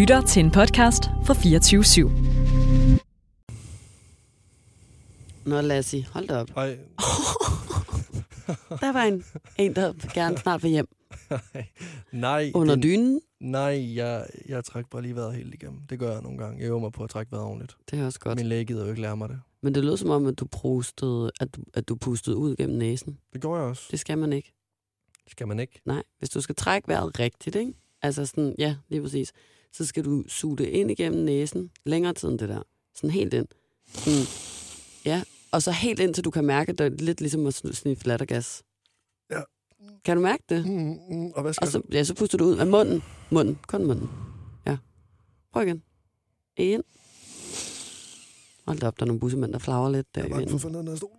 [0.00, 2.08] lytter til en podcast fra 24 /7.
[5.48, 6.50] Nå, Lassie, hold da op.
[6.56, 6.66] Ej,
[8.80, 9.24] Der var en,
[9.58, 10.88] en der gerne snart vil hjem.
[12.12, 12.50] nej.
[12.54, 13.20] Under det- dynen.
[13.40, 15.80] Nej, jeg, jeg trækker bare lige vejret helt igennem.
[15.90, 16.60] Det gør jeg nogle gange.
[16.60, 17.76] Jeg øver mig på at trække vejret ordentligt.
[17.90, 18.38] Det er også godt.
[18.38, 19.40] Min læge gider jo ikke lære mig det.
[19.62, 22.78] Men det lød som om, at du, prostede, at du, at du pustede ud gennem
[22.78, 23.18] næsen.
[23.32, 23.88] Det går jeg også.
[23.90, 24.52] Det skal man ikke.
[25.28, 25.80] Skal man ikke?
[25.84, 27.72] Nej, hvis du skal trække vejret rigtigt, ikke?
[28.02, 29.32] Altså sådan, ja, lige præcis.
[29.72, 32.62] Så skal du suge det ind igennem næsen, længere tid end det der.
[32.94, 33.46] Sådan helt ind.
[33.94, 34.26] Sådan,
[35.04, 37.64] ja, og så helt ind, til du kan mærke, at det er lidt ligesom at
[37.64, 38.62] sn- sniffe lattergas.
[39.30, 39.40] Ja.
[40.04, 40.66] Kan du mærke det?
[40.66, 43.02] Mm, mm, og hvad skal Og så, ja, så puster du ud af munden.
[43.30, 44.08] Munden, kun munden.
[44.66, 44.76] Ja.
[45.52, 45.82] Prøv igen.
[46.56, 46.82] En.
[48.66, 50.68] Hold da op, der er nogle bussemænd, der flager lidt der jeg er bange for
[50.92, 51.10] at stol.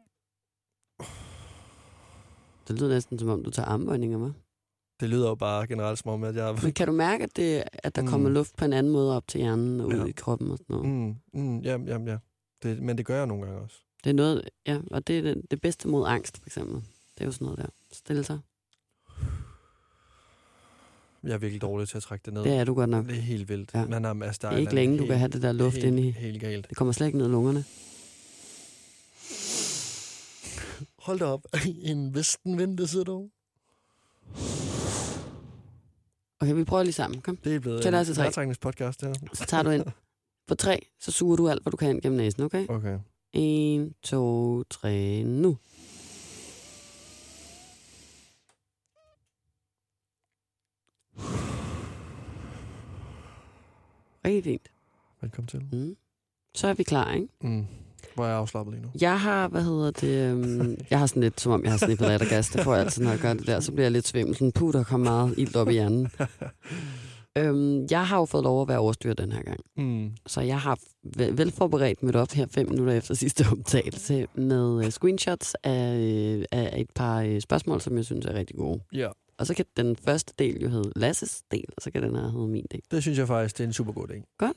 [2.68, 4.32] Det lyder næsten som om, du tager armbøjninger med.
[5.02, 6.58] Det lyder jo bare generelt som om, at jeg...
[6.64, 8.34] Men kan du mærke, at, det, at der kommer Mm.
[8.36, 10.06] luft på en anden måde op til hjernen og ud Ja.
[10.06, 10.90] i kroppen og sådan noget?
[11.34, 12.18] Mm, mm, ja, ja, ja.
[12.64, 13.76] Det, men det gør jeg nogle gange også.
[14.04, 16.76] Det er noget, ja, og det er det, det bedste mod angst, for eksempel.
[17.16, 17.66] Det er jo sådan noget der.
[17.92, 18.40] Stille sig.
[21.24, 22.44] Jeg er virkelig dårlig til at trække det ned.
[22.44, 23.06] Det er du godt nok.
[23.08, 23.72] Det er helt vildt.
[23.74, 23.86] Ja.
[23.86, 25.52] Men, jamen, altså, der Det er ikke en længe, du helt, kan have det der
[25.52, 26.12] luft helt, ind i.
[26.12, 26.70] Helt galt.
[26.70, 27.64] Det kommer slet ikke ned i lungerne.
[31.00, 31.46] Hold da op.
[31.92, 33.30] En vestenvind, det sidder du.
[36.42, 37.22] Okay, vi prøver lige sammen.
[37.22, 37.38] Kom.
[37.38, 39.28] Det er blevet Tæl en vejrtrækningspodcast, det her.
[39.34, 39.86] Så tager du ind.
[40.48, 42.68] På tre, så suger du alt, hvad du kan ind gennem næsen, okay?
[42.70, 43.00] Okay.
[43.34, 45.58] En, to, tre, nu.
[54.26, 54.72] Rigtig fint.
[55.22, 55.66] Velkommen til.
[55.72, 55.96] Mm.
[56.56, 57.28] Så er vi klar, ikke?
[57.42, 57.66] Mm.
[58.16, 58.90] Hvor er jeg afslappet lige nu.
[59.02, 62.08] Jeg har, hvad hedder det, um, jeg har sådan lidt, som om jeg har snippet
[62.08, 62.50] lattergas.
[62.50, 63.60] Det får jeg altid, når jeg gør det der.
[63.60, 64.36] Så bliver jeg lidt svimmel.
[64.36, 66.12] Sådan, puh, der kommer meget ild op i hjernen.
[67.38, 69.60] øhm, jeg har jo fået lov at være overstyret den her gang.
[69.78, 70.12] Mm.
[70.28, 70.78] Så jeg har
[71.18, 76.46] vel- velforberedt mødt op her fem minutter efter sidste optagelse med øh, screenshots af, øh,
[76.52, 78.80] af et par øh, spørgsmål, som jeg synes er rigtig gode.
[78.94, 82.16] Ja, Og så kan den første del jo hedde Lasses del, og så kan den
[82.16, 82.82] her hedde min del.
[82.92, 84.48] det synes jeg faktisk, det er en super god idé.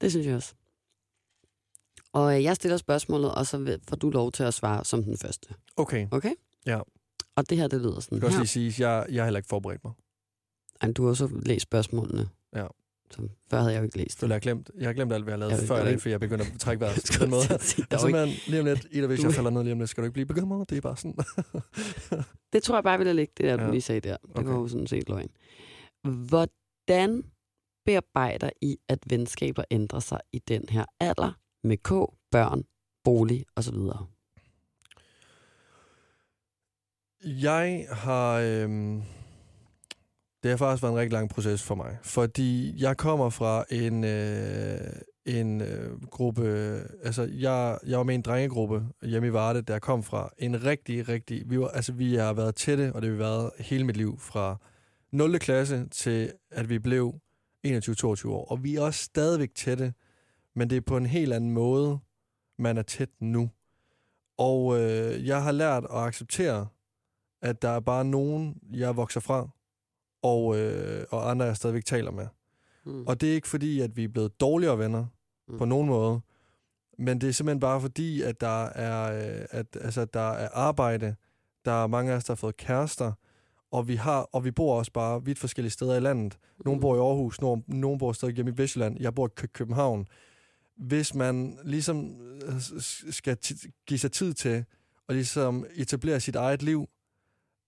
[0.00, 0.54] Det synes jeg også.
[2.12, 5.16] Og øh, jeg stiller spørgsmålet, og så får du lov til at svare som den
[5.18, 5.54] første.
[5.76, 6.08] Okay.
[6.10, 6.32] Okay?
[6.66, 6.80] Ja.
[7.36, 8.42] Og det her, det lyder Jeg sådan kan også her.
[8.42, 9.92] lige sige, at jeg, jeg har heller ikke forberedt mig.
[10.80, 12.28] Ej, du har også læst spørgsmålene.
[12.56, 12.66] Ja.
[13.10, 15.12] Så før havde jeg jo ikke læst Jeg føler, jeg har glemt, jeg har glemt
[15.12, 16.94] alt, hvad jeg lavet Jeg- før jeg- i dag, for jeg begynder at trække vejret
[17.18, 17.42] på den måde.
[17.60, 19.78] sige, var ikke- man, lige om lidt, Ida, hvis Du- jeg falder ned lige om
[19.78, 20.70] lidt, skal du ikke blive bekymret.
[20.70, 21.14] Det er bare sådan.
[22.52, 23.70] Det tror jeg bare, ville ligge, det der, du Ja.
[23.70, 24.16] lige sagde der.
[24.16, 24.48] Det Okay.
[24.48, 25.28] var jo sådan set løgn.
[26.28, 27.22] Hvordan
[27.86, 31.32] bearbejder I, at venskaber ændrer sig i den her alder
[31.64, 31.90] med K,
[32.30, 32.64] børn,
[33.04, 33.74] bolig osv.?
[37.24, 38.38] Jeg har...
[38.38, 39.02] Øhm,
[40.42, 44.04] det har faktisk været en rigtig lang proces for mig, fordi jeg kommer fra en,
[44.04, 44.92] øh,
[45.26, 46.44] en øh, gruppe...
[47.04, 50.64] Altså, jeg, jeg var med i en drengegruppe hjemme i Varde, der kom fra en
[50.64, 51.50] rigtig, rigtig...
[51.50, 54.18] Vi, var, altså, vi har været tætte, og det har vi været hele mit liv,
[54.18, 54.56] fra
[55.12, 55.38] 0.
[55.38, 57.14] klasse til, at vi blev
[57.66, 58.50] 21-22 år.
[58.50, 59.92] Og vi er også stadigvæk tætte,
[60.60, 61.98] men det er på en helt anden måde,
[62.58, 63.50] man er tæt nu.
[64.38, 66.66] Og øh, jeg har lært at acceptere,
[67.42, 69.48] at der er bare nogen, jeg vokser fra,
[70.22, 72.26] og, øh, og andre, jeg stadigvæk taler med.
[72.86, 73.06] Mm.
[73.06, 75.06] Og det er ikke fordi, at vi er blevet dårligere venner
[75.48, 75.58] Mm.
[75.58, 76.20] på nogen måde,
[76.98, 81.14] men det er simpelthen bare fordi, at der er, øh, at, altså, der er arbejde,
[81.64, 83.12] der er mange af os, der har fået kærester,
[83.70, 86.38] og vi, har, og vi bor også bare vidt forskellige steder i landet.
[86.64, 89.46] Nogle bor i Aarhus, nogle, nogle bor stadig hjemme i Vestjylland, jeg bor i Kø-
[89.52, 90.06] København.
[90.80, 92.80] Hvis man ligesom øh,
[93.10, 93.36] skal
[93.86, 94.64] give sig tid til
[95.08, 96.88] at ligesom etablere sit eget liv,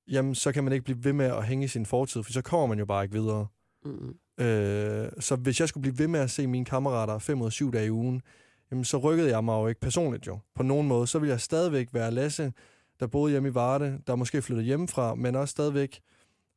[0.08, 2.42] jamen så kan man ikke blive ved med at hænge i sin fortid, for så
[2.42, 3.46] kommer man jo bare ikke videre.
[3.84, 4.14] Mm.
[4.44, 7.52] Øh, så hvis jeg skulle blive ved med at se mine kammerater fem ud af
[7.52, 8.22] syv dage i ugen,
[8.70, 11.06] jamen så rykkede jeg mig jo ikke personligt jo, på nogen måde.
[11.06, 12.52] Så ville jeg stadigvæk være Lasse,
[13.00, 16.00] der boede hjemme i Varde, der måske flyttede hjemmefra, men også stadigvæk,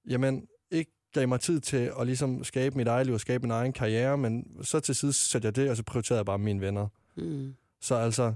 [0.10, 0.48] jamen
[1.20, 4.18] gav mig tid til at ligesom skabe mit eget liv og skabe min egen karriere,
[4.18, 6.88] men så til sidst satte jeg det, og så prioriterede jeg bare mine venner.
[7.18, 7.56] Mm.
[7.82, 8.34] Så altså,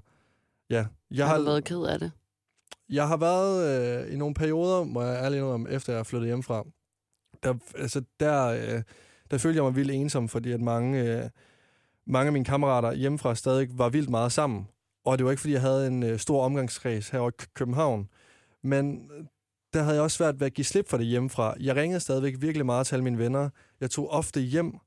[0.70, 0.86] ja.
[1.12, 2.12] Jeg Har du været ked af det?
[2.90, 6.64] jeg har været øh, i nogle perioder, må jeg ærligt om, efter jeg flyttet hjemmefra,
[7.44, 8.84] der, altså, der, øh,
[9.32, 11.30] der følte jeg mig vildt ensom, fordi at mange, øh,
[12.08, 14.68] mange af mine kammerater hjemmefra stadig var vildt meget sammen.
[15.06, 18.10] Og det var ikke, fordi jeg havde en øh, stor omgangskreds her i Kø- København.
[18.64, 19.12] Men
[19.74, 21.56] der havde jeg også svært ved at give slip for det hjemmefra.
[21.60, 23.50] Jeg ringede stadigvæk virkelig meget til alle mine venner.
[23.82, 24.78] Jeg tog ofte hjem.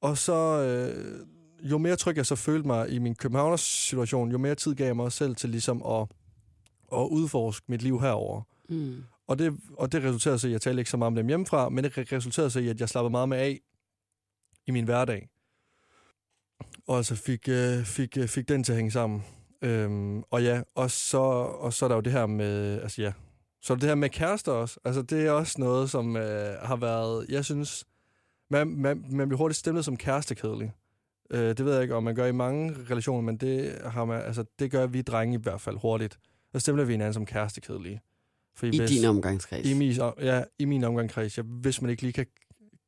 [0.00, 1.26] Og så, øh,
[1.70, 4.86] jo mere tryg jeg så følte mig i min Københavners situation, jo mere tid gav
[4.86, 6.06] jeg mig selv til ligesom at,
[6.92, 8.42] at udforske mit liv herover.
[8.68, 9.04] Mm.
[9.26, 11.26] Og det, og det resulterede så i, at jeg talte ikke så meget om dem
[11.26, 13.60] hjemmefra, men det re- resulterede så i, at jeg slappede meget med af
[14.66, 15.28] i min hverdag.
[16.86, 19.22] Og altså fik, øh, fik, øh, fik den til at hænge sammen.
[19.62, 23.12] Øhm, og ja, og så, og så er der jo det her med, altså ja,
[23.62, 24.80] så det her med kærester også.
[24.84, 27.84] Altså det er også noget, som øh, har været, jeg synes,
[28.50, 30.72] man, man, man bliver hurtigt stemlet som kærestekedelig.
[31.30, 34.22] Øh, det ved jeg ikke, om man gør i mange relationer, men det, har man,
[34.22, 36.18] altså, det gør vi drenge i hvert fald hurtigt.
[36.52, 38.00] Så stemmer vi hinanden som kærestekedelige.
[38.54, 39.70] Fordi I hvis, din omgangskreds?
[39.70, 41.38] I min, ja, i min omgangskreds.
[41.38, 42.26] Ja, hvis man ikke lige kan,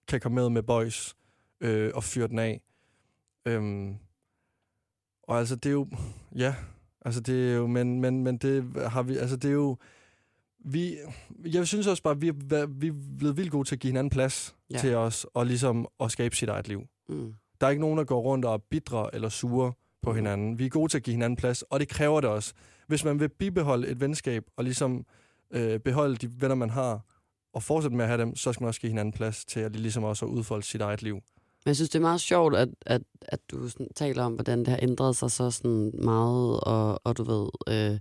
[0.09, 1.17] kan komme med med boys
[1.61, 2.63] øh, og fyre den af.
[3.47, 3.97] Øhm,
[5.23, 5.89] og altså, det er jo...
[6.37, 6.55] Ja,
[7.05, 7.67] altså det er jo...
[7.67, 9.17] Men, men, men det har vi...
[9.17, 9.77] Altså, det er jo...
[10.65, 10.97] Vi,
[11.45, 13.89] jeg synes også bare, at vi er, vi er blevet vildt gode til at give
[13.89, 14.79] hinanden plads ja.
[14.79, 16.83] til os, og ligesom at skabe sit eget liv.
[17.09, 17.35] Mm.
[17.61, 19.73] Der er ikke nogen, der går rundt og er bitre eller sure
[20.03, 20.17] på mm.
[20.17, 20.59] hinanden.
[20.59, 22.53] Vi er gode til at give hinanden plads, og det kræver det også.
[22.87, 25.07] Hvis man vil bibeholde et venskab, og ligesom
[25.51, 27.01] øh, beholde de venner, man har,
[27.53, 29.77] og fortsætte med at have dem, så skal man også give hinanden plads til at
[29.77, 31.15] ligesom også udfolde sit eget liv.
[31.15, 34.59] Men jeg synes, det er meget sjovt, at, at, at du sådan taler om, hvordan
[34.59, 37.99] det har ændret sig så sådan meget, og, og du ved, øh,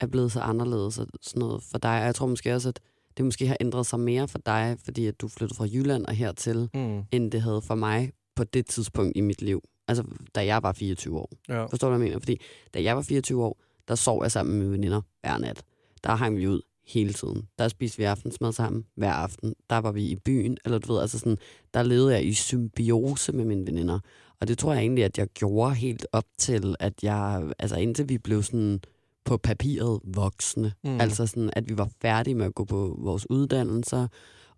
[0.00, 2.00] er blevet så anderledes og sådan noget for dig.
[2.00, 2.80] Og jeg tror måske også, at
[3.16, 6.14] det måske har ændret sig mere for dig, fordi at du flyttede fra Jylland og
[6.14, 7.02] hertil, mm.
[7.10, 9.62] end det havde for mig på det tidspunkt i mit liv.
[9.88, 10.04] Altså,
[10.34, 11.30] da jeg var 24 år.
[11.48, 11.64] Ja.
[11.64, 12.20] Forstår du, hvad jeg mener?
[12.20, 12.40] Fordi
[12.74, 15.64] da jeg var 24 år, der sov jeg sammen med mine veninder hver nat.
[16.04, 17.48] Der hang vi ud hele tiden.
[17.58, 19.54] Der spiste vi aftensmad sammen hver aften.
[19.70, 21.38] Der var vi i byen, eller du ved, altså sådan,
[21.74, 23.98] der levede jeg i symbiose med mine veninder.
[24.40, 28.08] Og det tror jeg egentlig, at jeg gjorde helt op til, at jeg, altså indtil
[28.08, 28.80] vi blev sådan
[29.24, 30.72] på papiret voksne.
[30.84, 31.00] Mm.
[31.00, 34.08] Altså sådan, at vi var færdige med at gå på vores uddannelser,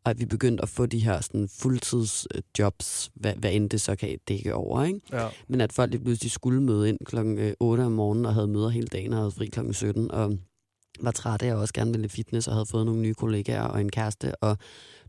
[0.04, 3.96] og at vi begyndte at få de her sådan fuldtidsjobs, hvad, hvad end det så
[3.96, 4.84] kan dække over.
[4.84, 5.00] Ikke?
[5.12, 5.28] Ja.
[5.48, 8.48] Men at folk lige pludselig skulle møde ind klokken 8 øh, om morgenen og havde
[8.48, 10.38] møder hele dagen og havde fri klokken 17, og
[11.00, 13.80] var træt af, og også gerne ville fitness, og havde fået nogle nye kollegaer og
[13.80, 14.34] en kæreste.
[14.34, 14.58] Og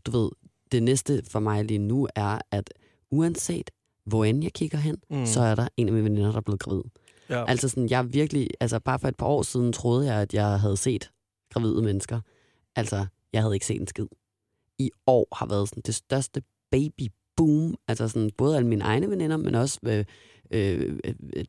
[0.06, 0.30] du ved,
[0.72, 2.70] det næste for mig lige nu er, at
[3.10, 3.70] uanset
[4.06, 5.26] hvor end jeg kigger hen, mm.
[5.26, 6.82] så er der en af mine veninder, der er blevet gravid.
[7.30, 7.44] Ja.
[7.48, 10.60] Altså sådan, jeg virkelig, altså bare for et par år siden troede jeg, at jeg
[10.60, 11.10] havde set
[11.52, 12.20] gravide mennesker.
[12.76, 14.06] Altså, jeg havde ikke set en skid.
[14.78, 17.74] I år har været sådan det største baby boom.
[17.88, 20.04] Altså sådan, både alle mine egne veninder, men også øh,
[20.50, 20.98] øh,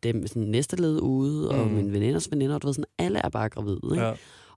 [0.04, 1.74] dem sådan næste led ude, og mm.
[1.74, 3.80] mine veninders veninder, du ved, sådan, alle er bare gravide.
[3.92, 4.06] Ikke?
[4.06, 4.12] Ja.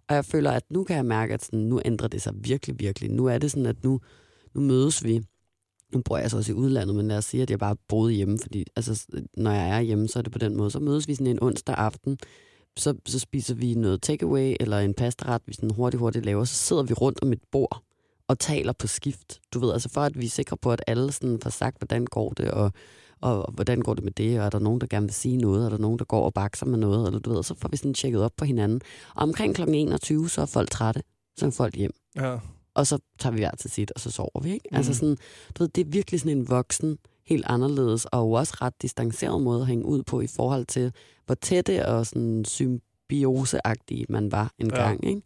[0.09, 2.81] Og jeg føler, at nu kan jeg mærke, at sådan, nu ændrer det sig virkelig,
[2.81, 3.11] virkelig.
[3.11, 4.01] Nu er det sådan, at nu,
[4.55, 5.23] nu mødes vi.
[5.93, 8.13] Nu bor jeg så også i udlandet, men lad os sige, at jeg bare boede
[8.13, 9.07] hjemme, fordi altså,
[9.37, 10.71] når jeg er hjemme, så er det på den måde.
[10.71, 12.19] Så mødes vi sådan en onsdag aften,
[12.77, 16.45] så, så spiser vi noget takeaway eller en pastaret, vi sådan hurtigt, hurtigt laver.
[16.45, 17.83] Så sidder vi rundt om et bord
[18.29, 19.41] og taler på skift.
[19.55, 22.05] Du ved, altså for at vi er sikre på, at alle sådan får sagt, hvordan
[22.05, 22.73] går det, og
[23.21, 25.37] og, og hvordan går det med det, og er der nogen, der gerne vil sige
[25.37, 27.69] noget, er der nogen, der går og bakser med noget, eller du ved, så får
[27.69, 28.81] vi sådan tjekket op på hinanden.
[29.15, 29.63] Og omkring kl.
[29.69, 31.03] 21, så er folk trætte,
[31.37, 31.93] så er folk hjem.
[32.17, 32.39] Ja.
[32.81, 34.69] Og så tager vi hver til sit, og så sover vi, ikke?
[34.71, 34.77] Mm.
[34.77, 35.17] Altså sådan,
[35.55, 39.61] du ved, det er virkelig sådan en voksen, helt anderledes, og også ret distanceret måde
[39.61, 40.93] at hænge ud på i forhold til,
[41.27, 44.83] hvor tætte og sådan symbioseagtige man var en ja.
[44.83, 45.23] gang, ikke?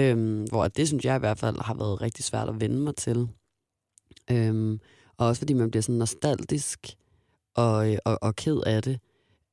[0.00, 2.96] Øhm, hvor det synes jeg i hvert fald har været rigtig svært at vende mig
[2.96, 3.28] til.
[4.30, 4.80] Øhm,
[5.16, 6.96] og også fordi man bliver sådan nostalgisk
[7.54, 8.98] og, og, og ked af det.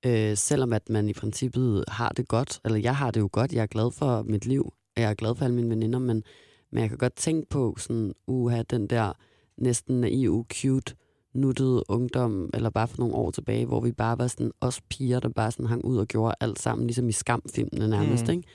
[0.06, 3.54] Øh, selvom at man i princippet har det godt, eller jeg har det jo godt,
[3.54, 6.24] jeg er glad for mit liv, jeg er glad for alle mine veninder, men,
[6.72, 9.14] men jeg kan godt tænke på sådan, uha, den der
[9.58, 10.96] næsten naive, cute,
[11.34, 15.20] nuttede ungdom, eller bare for nogle år tilbage, hvor vi bare var sådan os piger,
[15.20, 18.34] der bare sådan hang ud og gjorde alt sammen, ligesom i skamfilmene nærmest, mm.
[18.34, 18.48] ikke?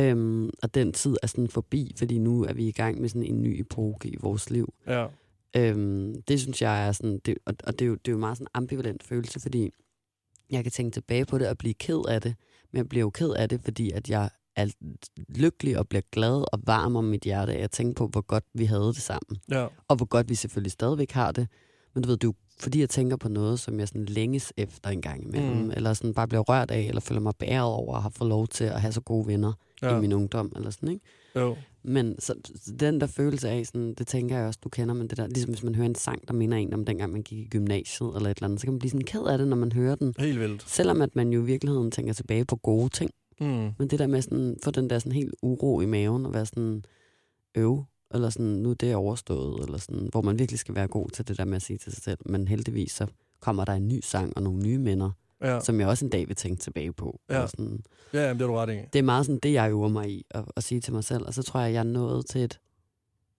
[0.00, 3.22] Øhm, og den tid er sådan forbi, fordi nu er vi i gang med sådan
[3.22, 4.74] en ny epoke i vores liv.
[4.86, 5.06] Ja.
[5.56, 8.18] Øhm, det synes jeg er sådan, det, og, og det, er jo, det er jo
[8.18, 9.70] meget sådan en ambivalent følelse, fordi
[10.50, 12.34] jeg kan tænke tilbage på det og blive ked af det,
[12.72, 14.66] men jeg bliver jo ked af det, fordi at jeg er
[15.28, 18.44] lykkelig og bliver glad og varm om mit hjerte af at tænke på, hvor godt
[18.54, 19.40] vi havde det sammen.
[19.50, 19.66] Ja.
[19.88, 21.48] Og hvor godt vi selvfølgelig stadigvæk har det.
[21.94, 24.52] Men du ved, det er jo fordi, jeg tænker på noget, som jeg sådan længes
[24.56, 25.70] efter en gang imellem, mm.
[25.70, 28.46] eller sådan bare bliver rørt af, eller føler mig bæret over at have fået lov
[28.48, 29.96] til at have så gode venner ja.
[29.96, 31.04] i min ungdom, eller sådan, ikke?
[31.36, 31.56] Jo.
[31.82, 32.34] Men så
[32.80, 35.50] den der følelse af, sådan, det tænker jeg også, du kender, men det der, ligesom
[35.50, 38.30] hvis man hører en sang, der minder en om dengang man gik i gymnasiet eller
[38.30, 40.14] et eller andet, så kan man blive sådan ked af det, når man hører den.
[40.18, 40.70] Helt vildt.
[40.70, 43.10] Selvom at man jo i virkeligheden tænker tilbage på gode ting.
[43.40, 43.70] Mm.
[43.78, 46.46] Men det der med sådan, få den der sådan helt uro i maven og være
[46.46, 46.84] sådan
[47.54, 51.08] øv, eller sådan, nu er det overstået, eller sådan, hvor man virkelig skal være god
[51.08, 52.18] til det der med at sige til sig selv.
[52.26, 53.06] Men heldigvis så
[53.40, 55.10] kommer der en ny sang og nogle nye minder,
[55.42, 55.60] ja.
[55.60, 57.20] som jeg også en dag vil tænke tilbage på.
[57.30, 58.78] Ja, sådan, ja jamen, det er du ret i.
[58.92, 61.26] Det er meget sådan det, jeg øver mig i at, at sige til mig selv.
[61.26, 62.60] Og så tror jeg, jeg er nået til et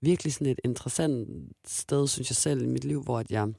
[0.01, 1.29] virkelig sådan et interessant
[1.67, 3.53] sted, synes jeg selv, i mit liv, hvor at jeg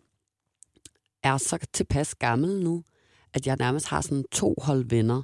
[1.23, 2.85] er så tilpas gammel nu,
[3.35, 5.23] at jeg nærmest har sådan to hold venner,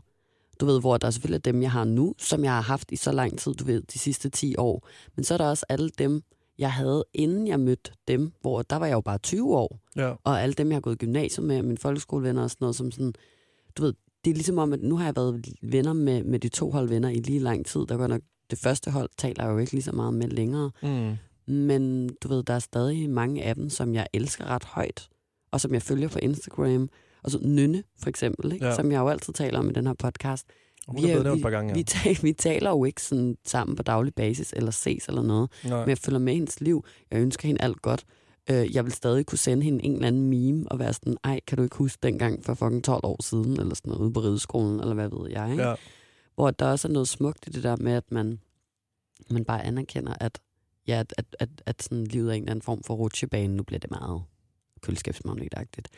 [0.63, 2.97] du ved, hvor der er selvfølgelig dem, jeg har nu, som jeg har haft i
[2.97, 4.89] så lang tid, du ved, de sidste 10 år.
[5.17, 6.23] Men så er der også alle dem,
[6.59, 10.13] jeg havde, inden jeg mødte dem, hvor der var jeg jo bare 20 år, Ja.
[10.25, 12.91] og alle dem, jeg har gået i gymnasiet med, mine folkeskolevenner og sådan noget, som
[12.91, 13.13] sådan,
[13.77, 16.49] du ved, det er ligesom om, at nu har jeg været venner med, med de
[16.49, 17.81] to hold venner i lige lang tid.
[17.87, 20.71] Der går nok, det første hold taler jeg jo ikke lige så meget med længere.
[20.83, 21.17] Mm.
[21.55, 25.09] Men du ved, der er stadig mange af dem, som jeg elsker ret højt,
[25.51, 26.89] og som jeg følger på Instagram.
[27.25, 28.67] Og så Nynne, for eksempel, ikke?
[28.67, 28.75] Ja.
[28.75, 30.47] som jeg jo altid taler om i den her podcast.
[30.89, 31.75] Hun Vi er er- vi- par gange, ja.
[31.75, 35.51] Vi, taler, vi taler jo ikke sådan sammen på daglig basis, eller ses eller noget.
[35.65, 35.81] Nej.
[35.81, 36.85] Men jeg følger med hendes liv.
[37.11, 38.05] Jeg ønsker hende alt godt.
[38.51, 41.41] Øh, jeg vil stadig kunne sende hende en eller anden meme og være sådan, ej,
[41.47, 44.21] kan du ikke huske dengang for fucking 12 år siden, eller sådan noget, ude på
[44.21, 45.63] rideskolen, eller hvad ved jeg, ikke?
[45.69, 45.75] Ja.
[46.35, 48.39] Hvor der også er noget smukt i det der med, at man,
[49.31, 50.39] man bare anerkender, at,
[50.87, 53.57] ja, at, at, at, at sådan livet er en eller anden form for rutsjebane.
[53.57, 54.23] Nu bliver det meget
[54.81, 55.89] køleskabsmagnetagtigt.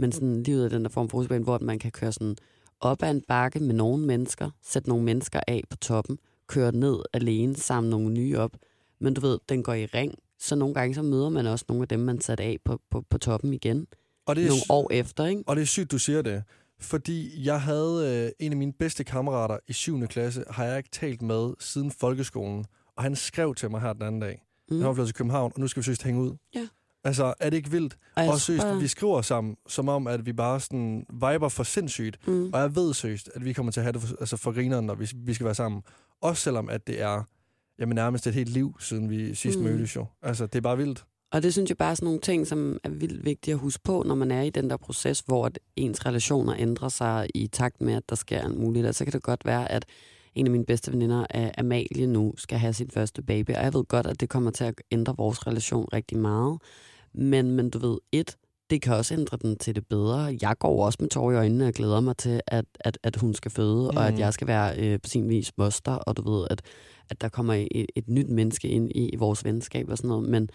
[0.00, 2.36] Men sådan livet er den der form for rutsjebane, hvor man kan køre sådan
[2.80, 6.98] op ad en bakke med nogle mennesker, sætte nogle mennesker af på toppen, køre ned
[7.12, 8.56] alene, samle nogle nye op.
[9.00, 11.82] Men du ved, den går i ring, så nogle gange så møder man også nogle
[11.82, 13.86] af dem, man satte af på, på, på toppen igen.
[14.26, 15.42] Og det er Nogle år efter, ikke?
[15.46, 16.42] Og det er sygt, du siger det.
[16.80, 20.06] Fordi jeg havde øh, en af mine bedste kammerater i 7.
[20.06, 22.64] klasse, har jeg ikke talt med siden folkeskolen.
[22.96, 24.42] Og han skrev til mig her den anden dag.
[24.70, 24.76] Mm.
[24.76, 26.36] Han var flyttet til København, og nu skal vi søst hænge ud.
[26.54, 26.68] Ja.
[27.04, 27.96] Altså, er det ikke vildt?
[28.16, 32.28] og Og søst, vi skriver sammen, som om, at vi bare sådan viber for sindssygt.
[32.28, 32.50] Mm.
[32.52, 34.86] Og jeg ved søst, at vi kommer til at have det for, altså for grineren,
[34.86, 35.82] når vi, vi skal være sammen.
[36.22, 37.22] Også selvom, at det er
[37.78, 39.64] jamen, nærmest et helt liv, siden vi sidst Mm.
[39.64, 40.06] mødtes jo.
[40.22, 41.04] Altså, det er bare vildt.
[41.32, 43.82] Og det synes jeg bare er sådan nogle ting, som er vildt vigtige at huske
[43.82, 47.46] på, når man er i den der proces, hvor at ens relationer ændrer sig i
[47.46, 48.86] takt med, at der sker alt muligt.
[48.86, 49.84] Og så kan det godt være, at
[50.34, 51.26] en af mine bedste veninder,
[51.58, 53.50] Amalie, nu skal have sin første baby.
[53.50, 56.58] Og jeg ved godt, at det kommer til at ændre vores relation rigtig meget.
[57.14, 58.36] Men, men du ved, et,
[58.70, 60.36] det kan også ændre den til det bedre.
[60.42, 63.34] Jeg går også med tår i øjnene og glæder mig til, at, at, at hun
[63.34, 63.96] skal føde, mm.
[63.96, 64.20] og at Mhm.
[64.20, 66.62] jeg skal være øh, på sin vis moster, og du ved, at,
[67.10, 70.28] at der kommer et, et nyt menneske ind i, i vores venskab og sådan noget.
[70.28, 70.48] Men,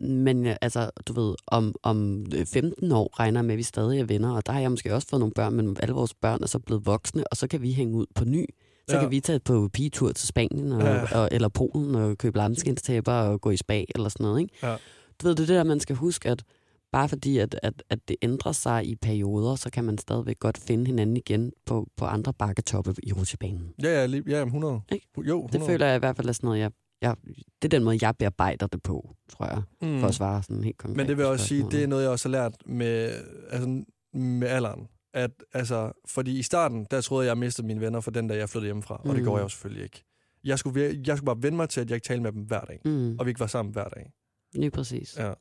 [0.00, 3.62] men ja, altså, du ved, om, om øh, 15 år regner jeg med, at vi
[3.62, 6.14] stadig er venner, og der har jeg måske også fået nogle børn, men alle vores
[6.14, 8.44] børn er så blevet voksne, og så kan vi hænge ud på ny.
[8.88, 9.00] Så Ja.
[9.00, 11.18] kan vi tage på pigetur til Spanien og, Ja.
[11.18, 14.40] og, eller Polen og købe lamskindstæpper og gå i spa eller sådan noget.
[14.40, 14.54] Ikke?
[14.62, 14.76] Ja.
[15.22, 16.44] Du ved, det er det der, man skal huske, at
[16.92, 20.58] bare fordi, at, at, at det ændrer sig i perioder, så kan man stadigvæk godt
[20.58, 23.74] finde hinanden igen på, på andre bakketoppe i rutsjebanen.
[23.82, 24.80] Ja, ja, lige- ja 100.
[24.92, 25.06] Ikke?
[25.16, 25.52] Jo, 100.
[25.58, 26.70] Det føler jeg i hvert fald er sådan noget, jeg,
[27.02, 27.16] jeg,
[27.62, 30.00] det er den måde, jeg bearbejder det på, tror jeg, mm.
[30.00, 30.96] for at svare sådan helt konkret.
[30.96, 33.10] Men det vil jeg også sige, det er noget, jeg også har lært med,
[33.50, 33.82] altså,
[34.14, 34.88] med alderen.
[35.14, 38.38] At, altså, fordi i starten, der troede jeg, jeg mistede mine venner for den dag,
[38.38, 38.96] jeg flyttede hjemmefra.
[39.04, 39.24] Og det Mm.
[39.24, 40.04] går jeg jo selvfølgelig ikke.
[40.44, 42.60] Jeg skulle, jeg skulle bare vende mig til, at jeg ikke talte med dem hver
[42.60, 42.80] dag.
[42.84, 44.10] Mm, Og vi ikke var sammen hver dag.
[44.54, 45.18] Lige præcis.
[45.18, 45.32] Ja.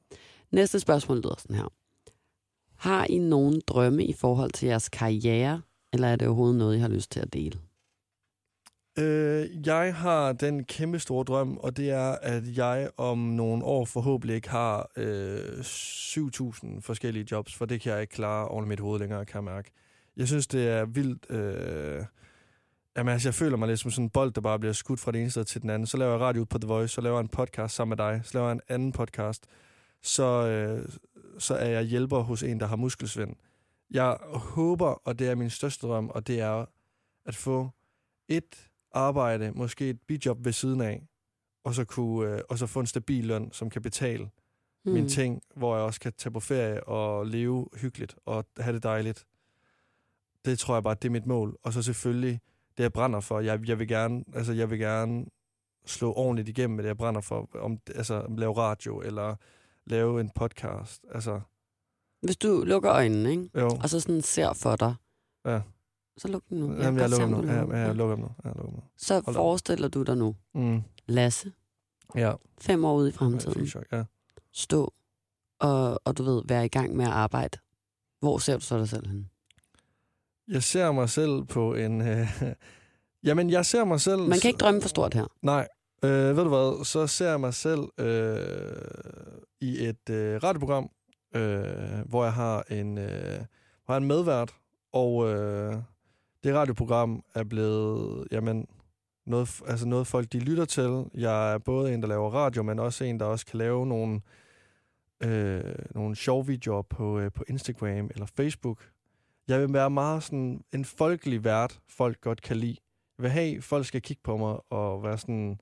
[0.51, 1.73] Næste spørgsmål lyder sådan her.
[2.75, 5.61] Har I nogen drømme i forhold til jeres karriere,
[5.93, 7.59] eller er det overhovedet noget, I har lyst til at dele?
[8.99, 13.85] Øh, jeg har den kæmpe store drøm, og det er, at jeg om nogle år
[13.85, 18.67] forhåbentlig ikke har øh, 7.000 forskellige jobs, for det kan jeg ikke klare oven i
[18.67, 19.71] mit hoved længere, kan jeg mærke.
[20.17, 21.31] Jeg synes, det er vildt...
[21.31, 22.03] Øh,
[22.97, 25.11] jamen, altså, jeg føler mig lidt som sådan en bold, der bare bliver skudt fra
[25.11, 25.87] det ene sted til den anden.
[25.87, 28.21] Så laver jeg radio på The Voice, så laver jeg en podcast sammen med dig,
[28.23, 29.45] så laver jeg en anden podcast.
[30.01, 30.89] Så, øh,
[31.39, 33.35] så er jeg hjælper hos en, der har muskelsvind.
[33.91, 36.65] Jeg håber, og det er min største drøm, og det er
[37.25, 37.69] at få
[38.27, 41.07] et arbejde, måske et bidjob ved siden af,
[41.63, 44.29] og så, kunne, øh, og så få en stabil løn, som kan betale
[44.85, 44.91] mm.
[44.91, 48.83] mine ting, hvor jeg også kan tage på ferie og leve hyggeligt og have det
[48.83, 49.25] dejligt.
[50.45, 51.57] Det tror jeg bare, det er mit mål.
[51.63, 52.39] Og så selvfølgelig
[52.77, 53.39] det, jeg brænder for.
[53.39, 55.25] Jeg, jeg, vil, gerne, altså, jeg vil gerne
[55.85, 57.49] slå ordentligt igennem med det, jeg brænder for.
[57.55, 59.35] Om, altså, lave radio eller
[59.85, 61.05] lave en podcast.
[61.13, 61.41] Altså,
[62.21, 63.49] Hvis du lukker øjnene, ikke?
[63.59, 63.69] jo.
[63.83, 64.95] og så sådan ser for dig,
[65.45, 65.61] Ja.
[66.17, 66.65] så luk dem nu.
[66.73, 67.47] Jamen, jeg godt se, lukker nu.
[67.47, 67.93] Ja, ja, jeg Ja.
[67.93, 68.29] lukker dem nu.
[68.43, 68.83] Ja, jeg lukker nu.
[68.97, 70.81] Så Hold forestiller du dig nu, Mm.
[71.07, 71.51] Lasse,
[72.15, 72.33] Ja.
[72.61, 74.03] fem år ude i fremtiden, chok, Ja.
[74.53, 74.93] stå
[75.59, 77.57] og, og du ved, være i gang med at arbejde.
[78.19, 79.29] Hvor ser du så dig selv hen?
[80.47, 82.01] Jeg ser mig selv på en...
[82.01, 82.27] Øh,
[83.27, 84.19] jamen, jeg ser mig selv...
[84.19, 85.25] Man kan ikke drømme for stort her.
[85.41, 85.67] Nej.
[86.03, 88.37] Øh, ved du hvad, så ser jeg mig selv øh,
[89.61, 90.89] i et øh, radioprogram,
[91.35, 93.07] øh, hvor jeg har en, øh,
[93.85, 94.53] hvor jeg har en medvært,
[94.93, 95.75] og øh,
[96.43, 98.67] det radioprogram er blevet, jamen,
[99.25, 101.05] noget, altså noget folk de lytter til.
[101.13, 104.21] Jeg er både en, der laver radio, men også en, der også kan lave nogle,
[105.23, 108.79] øh, nogle sjove videoer på, øh, på Instagram eller Facebook.
[109.47, 112.77] Jeg vil være meget sådan en folkelig vært, folk godt kan lide.
[113.17, 115.59] Jeg vil have, folk skal kigge på mig og være sådan,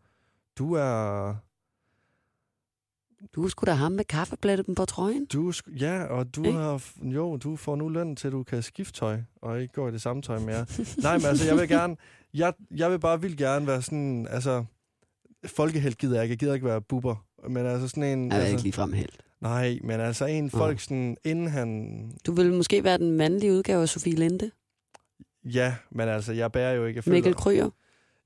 [0.57, 1.35] du er,
[3.35, 5.25] Du skulle da ham med kaffepletten på trøjen.
[5.25, 6.57] du, er sk- ja, og du Ikke?
[6.57, 9.87] har, jo, du får nu løn til, at du kan skifte tøj, og ikke gå
[9.87, 10.65] i det samme tøj mere.
[11.01, 11.97] Nej, men altså, jeg vil gerne,
[12.33, 14.65] jeg, jeg vil bare vildt gerne være sådan, altså,
[15.45, 18.27] folkehelt gider jeg ikke, jeg gider ikke være buber, men altså sådan en...
[18.27, 19.24] Jeg er altså, ikke ligefrem helt.
[19.41, 22.11] Nej, men altså en folk sådan, inden han...
[22.25, 24.51] Du vil måske være den mandlige udgave af Sofie Linde?
[25.43, 26.97] Ja, men altså, jeg bærer jo ikke...
[26.97, 27.69] Jeg, føler- Mikkel Kryger?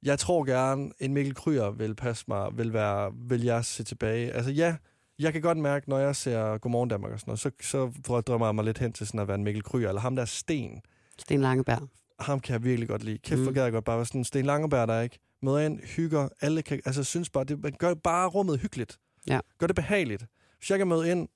[0.04, 4.32] jeg tror gerne, en Mikkel Kryger vil passe mig, vil, være, vil jeg se tilbage.
[4.32, 4.76] Altså ja,
[5.20, 8.48] jeg kan godt mærke, når jeg ser Godmorgen Danmark og sådan noget, så, så drømmer
[8.48, 10.82] jeg mig lidt hen til sådan at være en Mikkel Kryger, eller ham der Sten.
[11.20, 11.88] Sten Langeberg?
[12.20, 13.18] Ham kan jeg virkelig godt lide.
[13.18, 13.56] Kæft, hvor Mm.
[13.56, 16.62] gad jeg godt bare være sådan en Sten Langeberg, der ikke møder ind, hygger, alle
[16.62, 18.98] kan, altså synes bare, det man gør bare rummet hyggeligt.
[19.28, 19.40] Ja.
[19.58, 20.26] Gør det behageligt.
[20.60, 21.28] Hvis jeg kan møde ind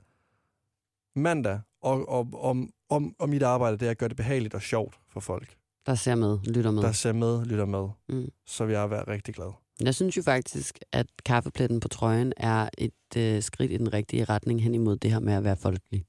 [1.16, 4.62] mandag, og, og, og, og, og mit arbejde det er at gøre det behageligt og
[4.62, 6.84] sjovt for folk, Der ser med, lytter med.
[6.84, 8.30] der ser med, lytter med, Mm.
[8.46, 9.52] så vil jeg være rigtig glad.
[9.82, 14.26] Jeg synes jo faktisk, at kaffepletten på trøjen er et øh, skridt i den rigtige
[14.26, 16.06] retning hen imod det her med at være folkelig.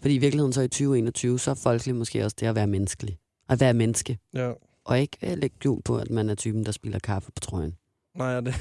[0.00, 3.18] Fordi i virkeligheden så i 2021, så er folkelig måske også det at være menneskelig.
[3.48, 4.18] At være menneske.
[4.34, 4.52] Ja.
[4.84, 7.76] Og ikke øh, lægge skjul på, at man er typen, der spiller kaffe på trøjen.
[8.16, 8.54] Nej, ja, det,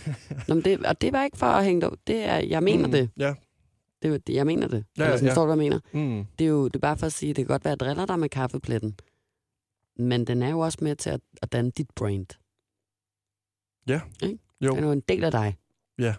[0.48, 1.98] Nå, men det, og det var ikke for at hænge det op.
[2.08, 3.10] Det er, jeg mener Mm, det.
[3.18, 3.34] Ja.
[4.02, 4.34] Det, er- det.
[4.34, 4.86] Jeg mener det.
[4.98, 5.32] Ja, Eller sådan, ja.
[5.32, 6.08] Forstår du, hvad jeg mener?
[6.20, 6.26] Mm.
[6.40, 7.82] Det er jo det er bare for at sige, at det kan godt være, at
[7.82, 8.96] jeg driller dig med kaffepletten.
[9.98, 12.26] Men den er jo også med til at, at danne dit brand.
[13.88, 14.02] Ja.
[14.24, 14.40] Ikke?
[14.62, 14.76] Jo.
[14.76, 15.58] Den er jo en del af dig.
[16.00, 16.16] Ja.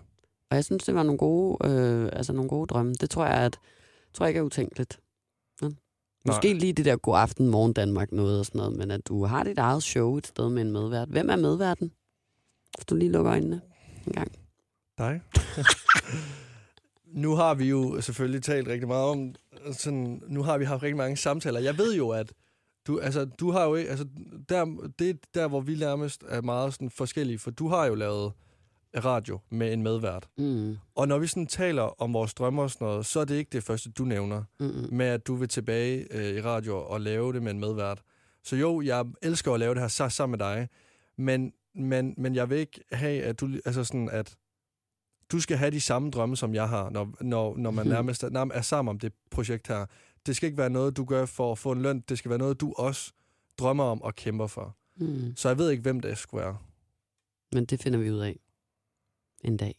[0.50, 2.94] Og jeg synes, det var nogle gode, øh, altså nogle gode drømme.
[2.94, 3.58] Det tror jeg, at,
[4.14, 5.00] tror jeg ikke er utænkeligt.
[5.62, 5.68] Ja.
[6.26, 9.24] Måske lige det der god aften, morgen Danmark noget og sådan noget, men at du
[9.24, 11.08] har dit eget show et sted med en medvært.
[11.08, 11.92] Hvem er medværten?
[12.76, 13.60] Hvis du lige lukker øjnene
[14.06, 14.32] en gang.
[14.98, 15.20] Dig?
[17.14, 19.35] nu har vi jo selvfølgelig talt rigtig meget om,
[19.73, 21.61] sådan, nu har vi haft rigtig mange samtaler.
[21.61, 22.33] Jeg ved jo, at
[22.87, 24.07] du, altså, du har jo ikke, altså,
[24.49, 27.95] der, det er der, hvor vi nærmest er meget sådan forskellige, for du har jo
[27.95, 28.33] lavet
[29.04, 30.28] radio med en medvært.
[30.38, 30.76] Mm.
[30.95, 33.49] Og når vi sådan taler om vores drømme og sådan noget, så er det ikke
[33.52, 34.88] det første, du nævner, Mm-mm.
[34.97, 38.02] med at du vil tilbage øh, i radio og lave det med en medvært.
[38.45, 40.69] Så jo, jeg elsker at lave det her sa- sammen med dig,
[41.19, 44.37] men, men, men jeg vil ikke have, at du, altså sådan, at
[45.32, 48.30] du skal have de samme drømme, som jeg har, når, når, når man nærmest er,
[48.30, 49.86] nærmest er sammen om det projekt her.
[50.26, 52.00] Det skal ikke være noget, du gør for at få en løn.
[52.00, 53.12] Det skal være noget, du også
[53.58, 54.76] drømmer om og kæmper for.
[54.97, 55.36] Mm.
[55.36, 56.56] Så jeg ved ikke, hvem det skulle være.
[57.52, 58.36] Men det finder vi ud af
[59.45, 59.75] en dag,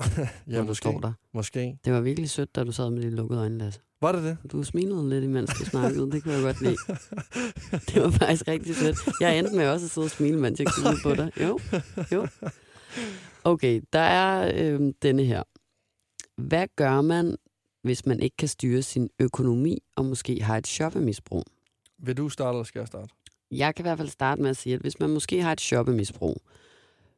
[0.50, 0.82] ja, måske.
[0.82, 1.12] står der.
[1.34, 1.78] Måske.
[1.84, 3.80] Det var virkelig sødt, da du sad med de lukkede øjne, Lasse.
[4.00, 4.52] Var det det?
[4.52, 6.10] Du smilede lidt, imens du snakkede.
[6.10, 6.76] Det kunne jeg godt lide.
[7.92, 8.96] Det var faktisk rigtig sødt.
[9.20, 11.32] Jeg endte med også at sidde og smile, mens jeg kiggede på dig.
[11.40, 11.60] Jo,
[12.12, 12.26] jo.
[13.44, 15.42] Okay, der er øh, denne her.
[16.36, 17.36] Hvad gør man,
[17.82, 21.44] hvis man ikke kan styre sin økonomi og måske har et shoppemisbrug?
[21.98, 23.08] Vil du starte, eller skal jeg starte?
[23.50, 25.60] Jeg kan i hvert fald starte med at sige, at hvis man måske har et
[25.60, 26.42] shoppemisbrug,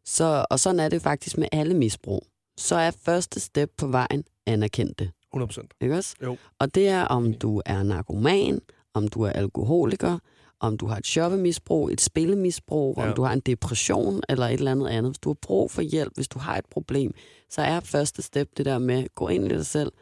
[0.04, 4.24] så, og sådan er det faktisk med alle misbrug, så er første step på vejen
[4.46, 5.10] anerkend det.
[5.32, 5.74] 100 procent.
[5.80, 6.16] Ikke også?
[6.22, 6.36] Jo.
[6.58, 8.60] Og det er, om du er narkoman,
[8.94, 10.18] om du er alkoholiker,
[10.60, 13.08] om du har et shoppemisbrug, et spillemisbrug, ja.
[13.08, 15.12] Om du har en depression eller et eller andet andet.
[15.12, 17.12] Hvis du har brug for hjælp, hvis du har et problem,
[17.50, 19.92] så er første step det der med, gå ind i dig selv.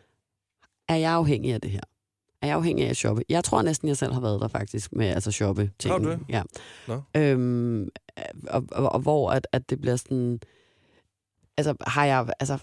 [0.88, 1.80] Er jeg afhængig af det her?
[2.42, 3.22] Er jeg afhængig af at shoppe?
[3.28, 5.94] Jeg tror næsten, jeg selv har været der faktisk med altså shoppe ting.
[5.94, 6.20] Har du det?
[6.28, 6.42] Ja.
[6.88, 7.02] Nå.
[7.16, 7.88] Øhm,
[8.50, 10.40] og, og, og, hvor at, at det bliver sådan...
[11.56, 12.32] Altså, har jeg...
[12.40, 12.58] Altså,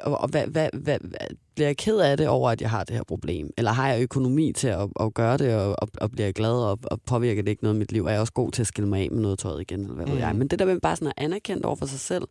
[0.00, 2.84] og, og hvad, hvad, hvad, hvad, bliver jeg ked af det over, at jeg har
[2.84, 3.50] det her problem?
[3.58, 6.52] Eller har jeg økonomi til at, at gøre det, og, og, og bliver jeg glad,
[6.52, 8.06] og, og påvirker det ikke noget i mit liv?
[8.06, 10.06] Er jeg også god til at skille mig af med noget tøjet igen, eller hvad
[10.06, 10.12] mm.
[10.12, 10.24] ved Mm.
[10.24, 10.36] jeg?
[10.36, 12.24] Men det der med bare sådan at anerkende over for sig selv,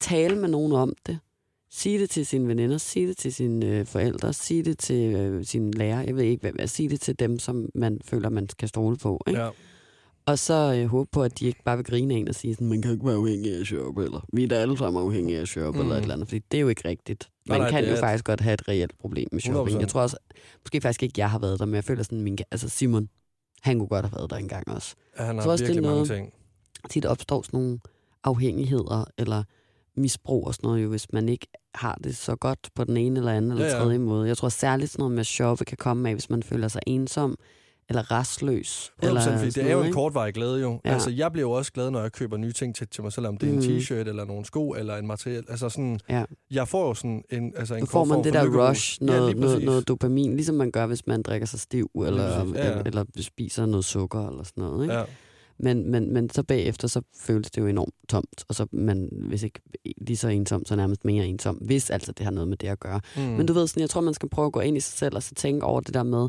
[0.00, 1.18] tale med nogen om det,
[1.70, 5.44] sige det til sine veninder, sige det til sine øh, forældre, sige det til øh,
[5.44, 8.68] sine lærere, jeg ved ikke hvad, sige det til dem, som man føler, man skal
[8.68, 9.24] stole på.
[9.26, 9.40] Ikke?
[9.40, 9.48] Ja.
[10.28, 12.68] Og så øh, håbe på, at de ikke bare vil grine en og sige sådan,
[12.68, 15.38] man kan ikke være afhængig af at shoppe, eller vi er da alle sammen afhængige
[15.38, 15.84] af at shoppe, mm.
[15.84, 16.02] eller et Mm.
[16.02, 17.28] eller andet, fordi det er jo ikke rigtigt.
[17.48, 19.76] Man nej, kan det jo faktisk godt have et reelt problem med shopping.
[19.76, 19.80] 100%.
[19.80, 20.16] Jeg tror også,
[20.64, 23.08] måske faktisk ikke, jeg har været der, men jeg føler sådan, min, altså Simon,
[23.62, 24.94] han kunne godt have været der engang også.
[25.16, 26.32] Han Jeg har tror også, det virkelig mange noget- ting.
[26.90, 27.78] Tit opstår sådan nogle
[28.24, 29.42] afhængigheder, eller
[29.96, 33.18] misbrug og sådan noget, jo, hvis man ikke har det så godt på den ene
[33.18, 33.78] eller anden eller Ja, ja.
[33.82, 34.28] tredje måde.
[34.28, 36.80] Jeg tror særligt sådan noget med at shoppe kan komme af, hvis man føler sig
[36.86, 37.36] ensom,
[37.88, 38.92] eller restløs.
[39.02, 40.70] 100%, eller fordi det er jo en kortvarig glæde jo.
[40.70, 40.88] Ja.
[40.88, 40.94] Ja.
[40.94, 43.26] Altså, jeg bliver jo også glad, når jeg køber nye ting til, til mig selv,
[43.26, 43.66] om det er en Mhm.
[43.76, 45.44] t-shirt, eller nogle sko, eller en materiel.
[45.48, 46.24] Altså sådan, Ja.
[46.50, 49.30] jeg får jo sådan en, altså en Så får man det der rush, Ja, noget,
[49.32, 52.44] lige noget, noget dopamin, ligesom man gør, hvis man drikker sig stiv, eller, ja, ja.
[52.44, 54.84] eller, eller spiser noget sukker, eller sådan noget.
[54.84, 54.94] Ikke?
[54.94, 55.04] Ja.
[55.60, 59.42] Men, men, men så bagefter, så føles det jo enormt tomt, og så man, hvis
[59.42, 59.60] ikke
[60.00, 62.80] lige så ensom, så nærmest mere ensom, hvis altså det har noget med det at
[62.80, 63.00] gøre.
[63.16, 63.22] Mm.
[63.22, 65.16] Men du ved sådan, jeg tror, man skal prøve at gå ind i sig selv,
[65.16, 66.28] og så tænke over det der med,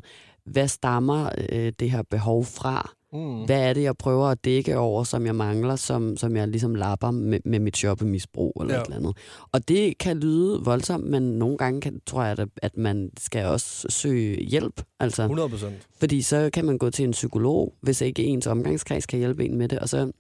[0.52, 2.92] hvad stammer øh, det her behov fra?
[3.14, 3.46] mm.
[3.46, 6.76] Hvad er det, jeg prøver at dække over, som jeg mangler, som, som jeg ligesom
[6.76, 8.82] lapper med, med mit shoppemisbrug eller Ja.
[8.82, 9.18] et eller andet.
[9.52, 13.46] Og det kan lyde voldsomt, men nogle gange kan, tror jeg, at, at man skal
[13.46, 14.82] også søge hjælp.
[15.00, 15.88] Altså, 100 procent.
[16.00, 19.58] fordi så kan man gå til en psykolog, hvis ikke ens omgangskreds kan hjælpe en
[19.58, 19.80] med det.
[19.80, 20.12] Og så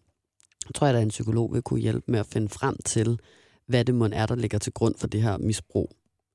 [0.75, 3.19] tror jeg, at en psykolog vil kunne hjælpe med at finde frem til,
[3.67, 5.91] hvad det må er, der ligger til grund for det her misbrug,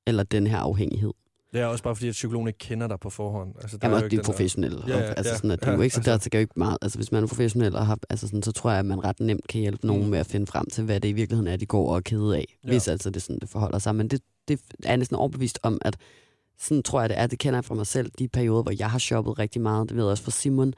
[0.06, 1.10] eller den her afhængighed.
[1.54, 3.52] Det er også bare fordi, at psykologen ikke kender dig på forhånd.
[3.62, 4.82] Altså, der Jamen, er jo de ikke er den der- professionelle.
[4.88, 6.40] Ja, ja, altså, ja, sådan, at det ja, jo ikke, så altså- der skal jo
[6.40, 6.78] ikke meget.
[6.82, 9.20] Altså, hvis man er professionel, og har, altså, sådan, så tror jeg, at man ret
[9.20, 10.08] nemt kan hjælpe nogen Mm.
[10.10, 12.36] med at finde frem til, hvad det i virkeligheden er, de går og er kede
[12.36, 12.56] af.
[12.64, 12.68] Ja.
[12.68, 13.94] Hvis altså det sådan, det forholder sig.
[13.94, 15.96] Men det, det er jeg næsten overbevist om, at
[16.60, 17.26] sådan tror jeg, det er.
[17.26, 18.10] Det kender jeg fra mig selv.
[18.18, 20.72] De perioder, hvor jeg har shoppet rigtig meget, det ved jeg også fra Simon.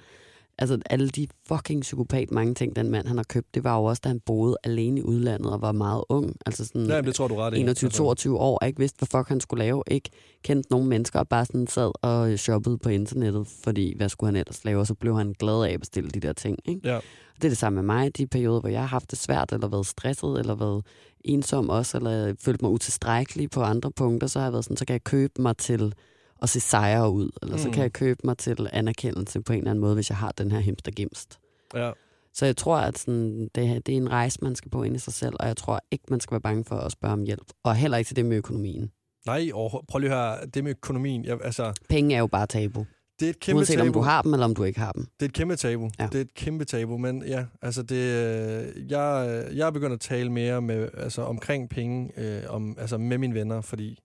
[0.58, 3.84] Altså alle de fucking psykopat mange ting, den mand han har købt, det var jo
[3.84, 6.36] også, da han boede alene i udlandet og var meget ung.
[6.46, 7.62] Altså sådan, men det tror du ret i.
[7.62, 10.10] Altså, 21-22 år, og ikke vidste, hvad fuck han skulle lave, ikke
[10.44, 14.36] kendte nogen mennesker, og bare sådan sad og shoppede på internettet, fordi hvad skulle han
[14.36, 16.58] ellers lave, og så blev han glad af at bestille de der ting.
[16.64, 16.80] Ikke?
[16.84, 16.96] Ja.
[16.96, 17.02] Og
[17.36, 19.68] det er det samme med mig, de perioder, hvor jeg har haft det svært, eller
[19.68, 20.86] været stresset, eller været
[21.24, 24.84] ensom også, eller følt mig utilstrækkelig på andre punkter, så har jeg været sådan, så
[24.84, 25.94] kan jeg købe mig til
[26.42, 27.74] at se sejre ud, eller så Mm.
[27.74, 30.50] kan jeg købe mig til anerkendelse på en eller anden måde, hvis jeg har den
[30.50, 31.38] her hemstergemst.
[31.74, 31.90] Ja.
[32.34, 34.96] Så jeg tror, at sådan, det, her- det er en rejse, man skal på ind
[34.96, 37.22] i sig selv, og jeg tror ikke, man skal være bange for at spørge om
[37.22, 37.46] hjælp.
[37.64, 38.90] Og heller ikke til det med økonomien.
[39.26, 39.88] Nej, overhovedet.
[39.88, 42.86] prøv lige at høre, det med økonomien, jeg, altså, Penge er jo bare tabu.
[43.20, 43.86] det er et kæmpe Uanset tabu.
[43.86, 45.02] om du har dem, eller om du ikke har dem.
[45.20, 45.90] Det er et kæmpe tabu.
[45.98, 46.06] Ja.
[46.06, 50.00] Det er et kæmpe tabu, men ja, altså det, øh, jeg, jeg er begyndt at
[50.00, 53.98] tale mere med, altså omkring penge, øh, om, altså med mine venner, fordi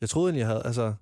[0.00, 0.94] jeg troede egentlig, jeg havde, altså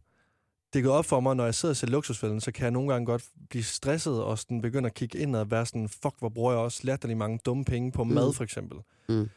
[0.74, 2.70] det er gået op for mig, når jeg sidder og ser luksusfælden, så kan jeg
[2.70, 6.14] nogle gange godt blive stresset og sådan begynde at kigge ind og være sådan, fuck,
[6.18, 8.34] hvor bruger jeg også latterlig mange dumme penge på mad, Mm.
[8.34, 8.78] for eksempel.
[9.08, 9.28] Mm.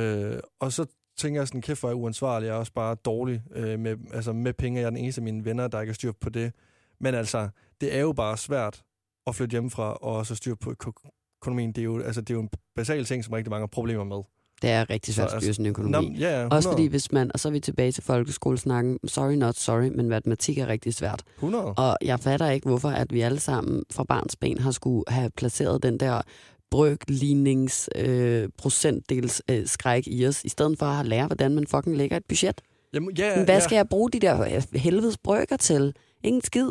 [0.00, 2.94] Øh, og så tænker jeg sådan, kæft, hvor er jeg uansvarlig, jeg er også bare
[2.94, 4.80] dårlig øh, med, altså med penge.
[4.80, 6.52] Jeg er den eneste af mine venner, der ikke har styr på det.
[7.00, 7.48] Men altså,
[7.80, 8.82] det er jo bare svært
[9.26, 11.72] at flytte hjemmefra og så styr på øko- økonomien.
[11.72, 14.04] Det er, jo, altså, det er jo en basal ting, som rigtig mange har problemer
[14.04, 14.22] med.
[14.62, 16.08] Det er rigtig svært at styre sin økonomi.
[16.08, 18.98] Nå, ja, ja, 100, Også fordi hvis man, og så er vi tilbage til folkeskolesnakken,
[19.04, 21.22] sorry not sorry, men matematik er rigtig svært.
[21.36, 21.64] 100.
[21.64, 25.30] Og jeg fatter ikke, hvorfor at vi alle sammen fra barns ben har skulle have
[25.30, 26.22] placeret den der
[26.70, 31.96] brøklignings øh, procentdels øh, skræk i os, i stedet for at lære, hvordan man fucking
[31.96, 32.60] lægger et budget.
[32.94, 35.94] Jamen, ja, Men hvad skal jeg bruge de der øh, helvedes brøker til?
[36.24, 36.70] Ingen skid.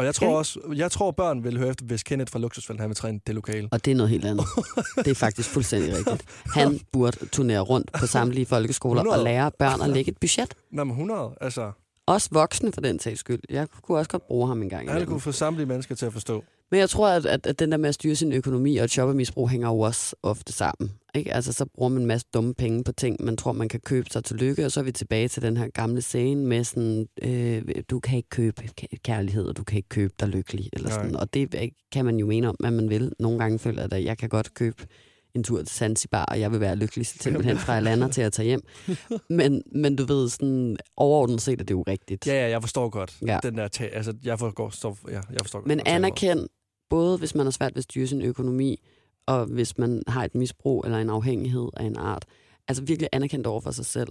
[0.00, 2.88] Og jeg tror også, jeg tror børn vil høre efter, hvis Kenneth fra Luksusfælden, han
[2.88, 3.68] vil træne det lokale.
[3.72, 4.46] Og det er noget helt andet.
[4.96, 6.24] det er faktisk fuldstændig rigtigt.
[6.54, 9.24] Han burde turnere rundt på samtlige folkeskoler og 100.
[9.24, 10.54] lære børn at lægge et budget.
[10.72, 11.72] Nå, men 100, altså,
[12.06, 13.40] Også voksne for den sags skyld.
[13.50, 16.12] Jeg kunne også godt bruge ham en gang han kunne få samtlige mennesker til at
[16.12, 16.44] forstå.
[16.70, 18.90] Men jeg tror, at, at, at den der med at styre sin økonomi og et
[18.90, 20.90] shoppermisbrug hænger jo også ofte sammen.
[21.14, 21.34] Ikke?
[21.34, 24.10] Altså, så bruger man en masse dumme penge på ting, man tror, man kan købe
[24.10, 27.06] sig til lykke, og så er vi tilbage til den her gamle scene med sådan,
[27.22, 30.68] øh, du kan ikke købe kæ- kærlighed, og du kan ikke købe dig lykkelig.
[30.72, 30.98] Eller Nej.
[30.98, 31.16] sådan.
[31.16, 33.12] Og det kan man jo mene om, hvad man vil.
[33.18, 34.86] Nogle gange føler jeg, at jeg kan godt købe
[35.34, 38.32] en tur til Zanzibar, og jeg vil være lykkelig simpelthen fra jeg lander til at
[38.32, 38.60] tage hjem.
[39.30, 42.26] Men, men du ved, sådan, overordnet set er det jo rigtigt.
[42.26, 43.16] Ja, ja, jeg forstår godt.
[43.26, 43.38] Ja.
[43.42, 45.68] Den der, altså, jeg forstår, ja, jeg forstår godt.
[45.68, 45.96] Men taler om.
[46.04, 46.46] anerkend,
[46.90, 48.80] både hvis man har svært ved at styre sin økonomi,
[49.26, 52.24] og hvis man har et misbrug eller en afhængighed af en art.
[52.68, 54.08] Altså virkelig anerkendt over for sig selv.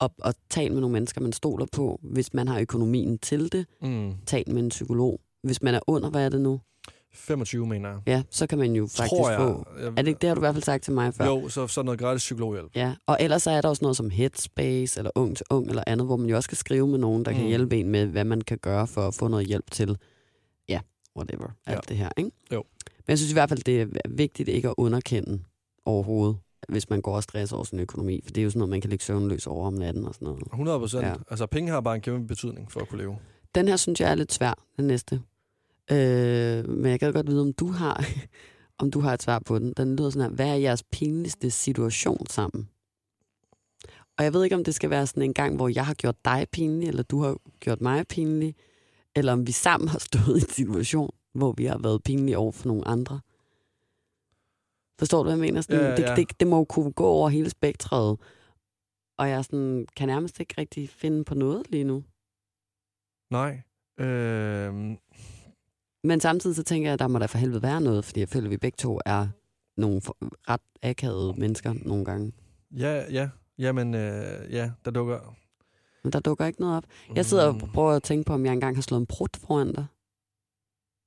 [0.00, 2.00] Og, og tal med nogle mennesker, man stoler på.
[2.02, 4.12] Hvis man har økonomien til det, Mm.
[4.26, 5.20] tal med en psykolog.
[5.42, 6.60] Hvis man er under, hvad er det nu?
[7.14, 7.98] 25, mener jeg.
[8.06, 9.38] Ja, så kan man jo faktisk Tror jeg.
[9.38, 9.66] få...
[9.78, 11.26] jeg Er det ikke det, har du i hvert fald sagt til mig før?
[11.26, 12.76] Jo, så, så noget gratis psykologhjælp.
[12.76, 15.84] Ja, og ellers så er der også noget som Headspace, eller Ung til Ung, eller
[15.86, 17.36] andet, hvor man jo også skal skrive med nogen, der mm.
[17.36, 19.98] kan hjælpe en med, hvad man kan gøre for at få noget hjælp til,
[21.16, 21.80] whatever, alt Ja.
[21.88, 22.30] det her, ikke?
[22.52, 22.64] Jo.
[22.86, 25.42] Men jeg synes i hvert fald, det er vigtigt ikke at underkende
[25.84, 26.36] overhovedet,
[26.68, 28.80] hvis man går og stresser over sin økonomi, for det er jo sådan noget, man
[28.80, 30.42] kan ligge søvnløs over om natten og sådan noget.
[30.52, 31.02] 100 procent.
[31.06, 31.14] Ja.
[31.30, 33.16] Altså, penge har bare en kæmpe betydning for at kunne leve.
[33.54, 35.20] Den her synes jeg er lidt svær, den næste.
[35.90, 38.04] Øh, men jeg kan godt vide, om du har
[38.78, 39.72] om du har et svar på den.
[39.76, 42.68] Den lyder sådan her, hvad er jeres pinligste situation sammen?
[44.18, 46.16] Og jeg ved ikke, om det skal være sådan en gang, hvor jeg har gjort
[46.24, 48.54] dig pinlig, eller du har gjort mig pinlig,
[49.16, 52.52] eller om vi sammen har stået i en situation, hvor vi har været pinlige over
[52.52, 53.20] for nogle andre.
[54.98, 55.60] Forstår du, hvad jeg mener?
[55.60, 56.14] Sådan, Ja, ja, ja.
[56.16, 58.18] Det, det, det må jo kunne gå over hele spektret.
[59.18, 62.04] Og jeg sådan, kan nærmest ikke rigtig finde på noget lige nu.
[63.30, 63.62] Nej.
[64.00, 64.74] Øh,
[66.04, 68.28] Men samtidig så tænker jeg, at der må da for helvede være noget, fordi jeg
[68.28, 69.28] føler, at vi begge to er
[69.76, 70.00] nogle
[70.48, 72.32] ret akavede mennesker nogle gange.
[72.76, 73.28] ja, ja.
[73.58, 75.36] Jamen, øh, ja, der dukker...
[76.04, 76.84] Men der dukker ikke noget op.
[77.16, 77.60] Jeg sidder og Mm.
[77.74, 79.84] prøver at tænke på, om jeg engang har slået en brud foran dig.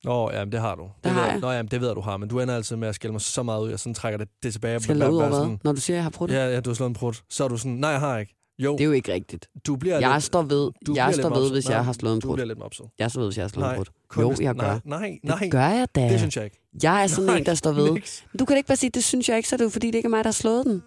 [0.04, 0.88] Nå, ja, men det har du.
[1.04, 1.40] Det har ved, jeg.
[1.40, 3.20] Nå, ja, men det ved du har, men du ender altid med at skælde mig
[3.20, 4.80] så meget ud, jeg sådan trækker det, det tilbage.
[4.80, 5.38] Skal ud over hvad?
[5.38, 6.30] sådan, Når du siger, at jeg har brudt?
[6.30, 7.22] Ja, ja, du har slået en prut.
[7.30, 8.32] Så er du sådan, nej, jeg har ikke.
[8.58, 9.48] Jo, Det er jo ikke rigtigt.
[9.66, 12.14] du bliver Jeg lidt, står ved, du jeg står ved hvis Nej, jeg har slået
[12.14, 12.36] en Du brud.
[12.36, 12.86] bliver lidt mopset.
[12.98, 13.84] Jeg står ved, hvis jeg har slået en Nej, brud.
[14.08, 14.78] kun Jo, jeg nej, gør.
[14.84, 16.08] Nej, nej, Det gør jeg da.
[16.08, 16.60] det synes jeg ikke.
[16.82, 17.92] Jeg er sådan Nej, en, der står ved.
[17.92, 18.24] Niks.
[18.38, 19.94] Du kan ikke bare sige, det synes jeg ikke, så er det jo fordi, det
[19.94, 20.82] ikke er mig, der har slået den.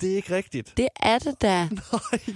[0.00, 0.72] Det er ikke rigtigt.
[0.76, 1.68] Det er det da.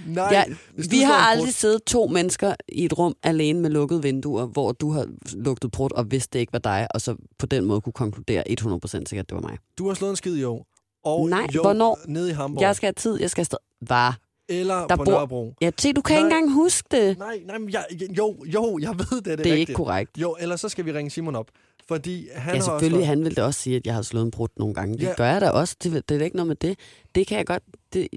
[0.07, 0.49] Nej, nej.
[0.77, 4.45] Du vi har aldrig brud- siddet to mennesker i et rum alene med lukkede vinduer,
[4.45, 7.65] hvor du har lugtet brud og vidste det ikke var dig, og så på den
[7.65, 9.57] måde kunne konkludere 100% sikkert, at det var mig.
[9.77, 10.63] Du har slået en skid, jo.
[11.03, 11.99] Og Nej, jo, hvornår?
[12.07, 12.61] Nede i Hamburg.
[12.61, 13.57] Jeg skal have tid, jeg skal afsted.
[13.87, 14.17] Var.
[14.49, 15.53] Eller Der på bor- Nørrebro.
[15.61, 16.25] Ja, se, du kan Nej.
[16.27, 17.17] ikke engang huske det.
[17.17, 17.85] Nej, nej, men jeg,
[18.17, 19.59] jo, jo, jeg ved det, det er, Det er rigtigt.
[19.59, 20.11] ikke korrekt.
[20.17, 21.47] Jo, eller så skal vi ringe Simon op.
[21.87, 23.07] Fordi han Ja, selvfølgelig, også...
[23.07, 24.97] han ville da også sige, at jeg har slået en brud nogle gange.
[24.97, 25.13] Det Ja.
[25.17, 25.75] gør jeg da også.
[25.83, 26.79] Det, det er da ikke noget med det.
[27.15, 27.63] Det kan jeg godt...
[27.93, 28.07] Det,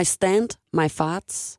[0.00, 1.58] I stand my farts.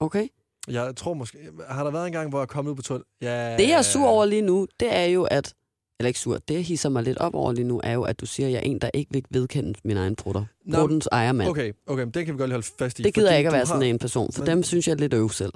[0.00, 0.28] Okay?
[0.68, 1.38] Jeg tror måske...
[1.68, 3.04] Har der været en gang, hvor jeg kom ud på 12?
[3.22, 3.56] Ja.
[3.56, 5.54] Det, jeg er sur over lige nu, det er jo, at...
[5.98, 8.20] Eller ikke sur, det jeg hisser mig lidt op over lige nu, er jo, at
[8.20, 10.44] du siger, at jeg er en, der ikke vil vedkende min egen brutter.
[10.74, 11.50] Bruttens ejermand.
[11.50, 13.02] Okay, okay, men det kan vi godt lige holde fast i.
[13.02, 14.92] Det gider jeg ikke at være sådan har, en person, for men- dem synes jeg
[14.94, 15.52] er lidt øv selv.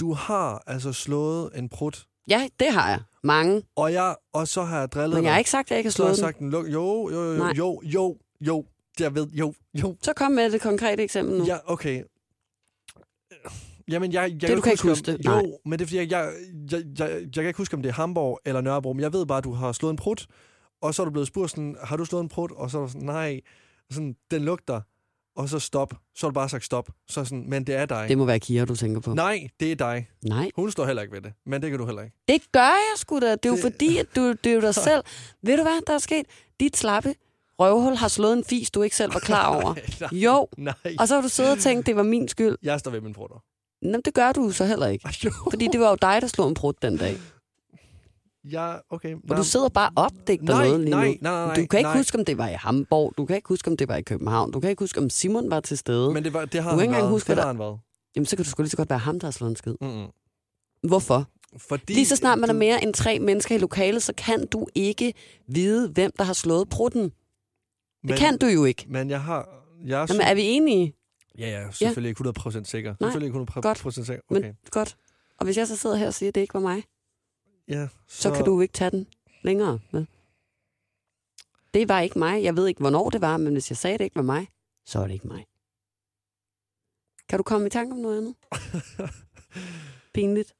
[0.00, 3.00] Du har altså slået en prut, Ja, det har jeg.
[3.32, 3.62] Mange.
[3.76, 5.86] og, jeg, og så har jeg drillet Men jeg har ikke sagt, at jeg ikke
[5.88, 6.52] har Så har jeg slået den.
[6.52, 6.72] sagt, den.
[6.72, 8.64] Jo, jo, jo, jo, jo, jo.
[9.00, 9.96] Jeg ved, jo, jo.
[10.02, 11.44] Så kom med det konkrete eksempel nu.
[11.44, 12.02] Ja, okay.
[13.90, 15.24] Jamen, jeg, jeg Det, du kan ikke om- huske det.
[15.26, 15.42] Jo, Nej.
[15.64, 16.32] men det er fordi, jeg, jeg,
[16.72, 19.26] jeg, jeg, jeg kan ikke huske, om det er Hamburg eller Nørrebro, men jeg ved
[19.26, 20.26] bare, at du har slået en prut,
[20.82, 22.50] og så er du blevet spurgt sådan, har du slået en prut?
[22.52, 23.40] Og så er du sådan, nej,
[23.90, 24.80] sådan, den lugter,
[25.38, 25.94] og så stop.
[26.16, 26.88] Så har du bare sagt stop.
[27.08, 28.08] Så sådan, men det er dig.
[28.08, 29.14] Det må være Kira, du tænker på.
[29.14, 30.08] Nej, det er dig.
[30.24, 30.50] Nej.
[30.56, 32.16] Hun står heller ikke ved det, men det kan du heller ikke.
[32.28, 33.30] Det gør jeg sgu da.
[33.30, 35.02] Det er jo Det- fordi, at du, det er jo dig selv.
[35.42, 36.26] Ved du hvad, der er sket?
[36.60, 37.14] Dit slappe
[37.60, 39.74] røvhul har slået en fis, du ikke selv var klar over.
[40.00, 40.74] nej, Jo, nej.
[40.98, 42.56] og så har du siddet og tænkt, det var min skyld.
[42.62, 43.36] Jeg står ved min prutter.
[43.82, 45.08] Nå, det gør du så heller ikke.
[45.50, 47.16] Fordi det var jo dig, der slog en brud den dag.
[48.52, 49.16] Ja, okay.
[49.30, 51.16] Og du sidder bare og opdigter nej, noget lige nej, nu.
[51.20, 51.96] nej, nej, nej, Du kan ikke nej.
[51.96, 53.14] huske, om det var i Hamburg.
[53.18, 54.50] Du kan ikke huske, om det var i København.
[54.52, 56.12] Du kan ikke huske, om Simon var til stede.
[56.14, 57.78] Men det, var, det har Du kan ikke engang huske, det har der- han været.
[58.16, 59.74] Jamen, så kan du sgu lige så godt være ham, der har slået en skid.
[59.80, 60.06] Mm-mm.
[60.88, 61.26] Hvorfor?
[61.56, 64.46] Fordi Lige så snart man er du- mere end tre mennesker i lokalet, så kan
[64.46, 65.14] du ikke
[65.48, 67.02] vide, hvem der har slået prutten.
[67.02, 67.12] Det
[68.02, 68.86] men, kan du jo ikke.
[68.88, 69.48] Men jeg har...
[69.86, 70.94] Jeg er, Jamen, er vi enige?
[71.38, 72.94] Ja, ja, selvfølgelig ikke 100% sikker.
[73.00, 73.94] Nej, Selvfølgelig ikke 100% godt.
[73.94, 74.22] sikker.
[74.30, 74.52] Men Okay.
[74.70, 74.96] godt.
[75.38, 76.82] Og hvis jeg så sidder her og siger, at det ikke var mig,
[77.68, 79.06] Ja, så, så kan du ikke tage den
[79.42, 79.80] længere.
[79.92, 80.06] Vel?
[81.74, 82.42] Det var ikke mig.
[82.42, 84.48] Jeg ved ikke, hvornår det var, men hvis jeg sagde, at det ikke var mig,
[84.86, 85.46] så er det ikke mig.
[87.28, 88.34] Kan du komme i tanke om noget andet?
[90.14, 90.54] Pinligt.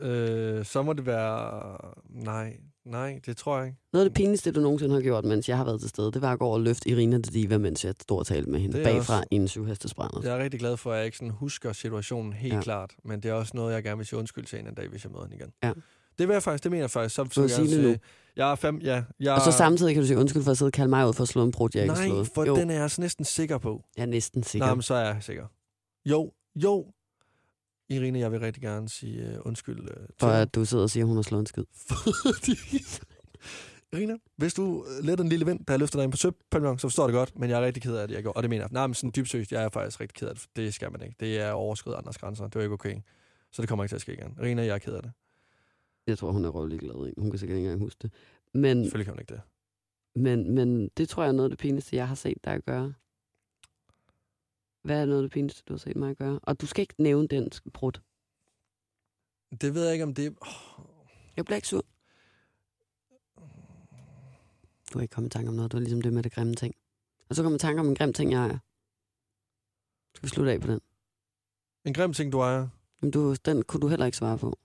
[0.00, 1.78] øh, så må det være...
[2.08, 3.78] Nej, nej, det tror jeg ikke.
[3.92, 6.22] Noget af det pinligste, du nogensinde har gjort, mens jeg har været til stede, det
[6.22, 8.60] var at gå over og løfte Irina de Diva, mens jeg stod og talte med
[8.60, 10.20] hende bagfra også- i en syvhestesbrænder.
[10.22, 12.60] Jeg er rigtig glad for, at jeg ikke sådan husker situationen helt Ja.
[12.60, 12.90] klart.
[13.04, 15.12] Men det er også noget, jeg gerne vil sige undskyld til en dag, hvis jeg
[15.12, 15.52] møder hende igen.
[15.62, 15.72] Ja.
[16.18, 17.14] Det vil jeg faktisk, det mener jeg faktisk.
[17.14, 17.66] Så, så sige jeg nu.
[17.88, 18.00] sige,
[18.36, 19.02] jeg er fem, ja.
[19.20, 21.12] Jeg, Og så samtidig kan du sige undskyld for at sidde og kalde mig ud
[21.12, 22.28] for at slå en brud, jeg ikke Nej, slået.
[22.34, 23.82] for jo, den er jeg altså næsten sikker på.
[23.96, 24.66] jeg er næsten sikker.
[24.66, 25.46] Nej, men så er jeg sikker.
[26.06, 26.86] Jo, jo.
[27.88, 30.90] Irene, jeg vil rigtig gerne sige uh, undskyld uh, til for at du sidder og
[30.90, 31.64] siger, at hun har slået en skid.
[33.92, 36.88] Irina, hvis du øh, letter en lille vind, der løfter dig ind på søpavillon, så
[36.88, 38.36] forstår det godt, men jeg er rigtig ked af, at jeg gjorde.
[38.36, 38.68] Og det mener jeg.
[38.72, 40.42] Nej, men sådan dybt seriøst, jeg er faktisk rigtig ked af det.
[40.42, 41.16] for Det skal man ikke.
[41.20, 42.44] Det er overskridt andres grænser.
[42.44, 42.96] Det var ikke okay.
[43.52, 44.36] Så det kommer ikke til at ske igen.
[44.40, 45.12] Irina, jeg er ked af det.
[46.06, 47.14] Jeg tror, hun er røvlig glad.
[47.18, 48.12] Hun kan sikkert ikke engang huske det.
[48.54, 49.42] Men, Selvfølgelig kan hun ikke det.
[50.22, 52.92] men, men det tror jeg er noget af det pinligste, jeg har set dig gøre.
[54.84, 56.40] Hvad er noget af det pinligste, du har set mig gøre?
[56.42, 57.92] Og du skal ikke nævne den brud.
[59.60, 60.36] Det ved jeg ikke, om det...
[60.40, 60.48] Oh,
[61.36, 61.84] Jeg bliver ikke sur.
[64.92, 65.72] Du har ikke kommet i tanke om noget.
[65.72, 66.74] Du er ligesom det med det grimme ting.
[67.28, 68.58] Og så kommer tanke om en grim ting, jeg ejer.
[70.14, 70.80] Skal vi slutte af på den?
[71.84, 72.68] en grim ting, du ejer.
[73.00, 74.58] Men du, den kunne du heller ikke svare på.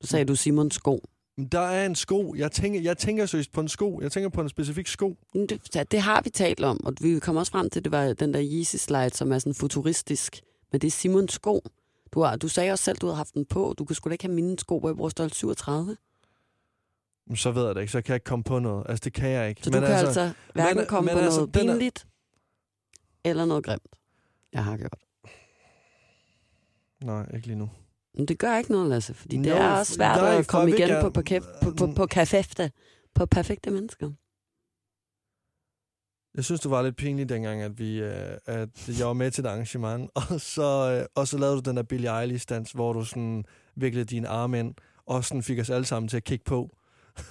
[0.00, 1.00] Så sagde du Simons sko.
[1.38, 2.34] Men Der er en sko.
[2.34, 4.00] Jeg tænker, jeg tænker seriøst på en sko.
[4.00, 5.16] Jeg tænker på en specifik sko.
[5.34, 7.92] Men Det, det har vi talt om, og vi kom også frem til, at det
[7.92, 10.40] var den der Yeezy slide, som er sådan futuristisk.
[10.72, 11.60] Men det er Simons sko.
[12.12, 13.74] Du, har, du sagde også selv, du havde haft den på.
[13.78, 15.96] Du kunne sgu da ikke have mine sko, hvor jeg bruger størrelse 37.
[17.26, 17.92] Men Så ved jeg det ikke.
[17.92, 18.86] Så kan jeg ikke komme på noget.
[18.88, 19.60] Altså, det kan jeg ikke.
[19.64, 22.06] Så du kan altså hverken men- komme men på altså, noget den er- pinligt,
[23.24, 23.96] eller noget grimt.
[24.52, 24.96] Jeg har gjort.
[27.04, 27.70] Nej, ikke lige nu.
[28.14, 30.68] Men det gør ikke noget, Lasse, fordi det Nå, er også svært nej, at komme
[30.70, 31.22] jeg igen gerne- på, på,
[31.62, 32.70] på, på, på, perfekte,
[33.14, 34.10] på perfekte mennesker.
[36.36, 39.44] Jeg synes, det var lidt pinligt dengang, at, vi, øh, at jeg var med til
[39.44, 43.04] et arrangement, og så, øh, og så lavede du den der Billie Eilish-dans, hvor du
[43.04, 43.44] sådan
[43.76, 44.74] viklede dine arme ind,
[45.06, 46.76] og sådan fik os alle sammen til at kigge på.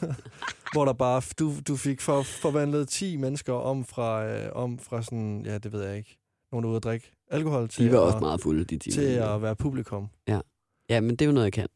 [0.74, 5.02] hvor der bare, du, du fik for, forvandlet 10 mennesker om fra, øh, om fra
[5.02, 6.18] sådan, ja, det ved jeg ikke,
[6.52, 8.78] nogen der er ude at drikke alkohol til, De var at, også meget fulde, de
[8.78, 9.26] til timer.
[9.26, 10.08] at være publikum.
[10.28, 10.40] Ja,
[10.90, 11.68] men det er jo noget, jeg kan.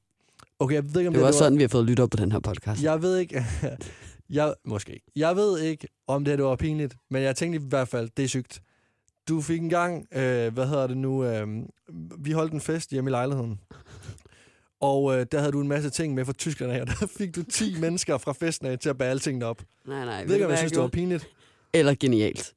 [0.59, 2.09] Okay, jeg ved ikke, om Det det, jo det også sådan, vi har fået lyttet
[2.09, 2.83] på den her podcast.
[2.83, 3.45] Jeg ved ikke,
[4.29, 5.01] jeg, måske.
[5.15, 8.09] Jeg ved ikke, om det, her, det var pinligt, men jeg tænkte i hvert fald,
[8.17, 8.61] det er sygt.
[9.27, 11.47] Du fik en gang, øh, hvad hedder det nu, øh,
[12.17, 13.59] vi holdt en fest hjemme i lejligheden.
[14.81, 17.35] Og øh, der havde du en masse ting med fra Tyskland af, og der fik
[17.35, 19.61] du 10 mennesker fra festen af til at bære alle tingene op.
[19.87, 20.23] Nej, nej.
[20.25, 21.27] Ved ikke, om jeg synes, det var pinligt.
[21.73, 22.53] Eller genialt.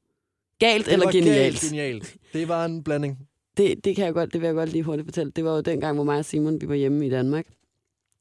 [0.59, 1.59] Galt Det eller var genialt.
[1.59, 2.15] Genialt.
[2.33, 3.27] Det var en blanding.
[3.57, 5.31] Det, det, kan jeg godt, det vil jeg godt lige hurtigt fortælle.
[5.31, 7.45] Det var jo den gang, hvor mig og Simon vi var hjemme i Danmark.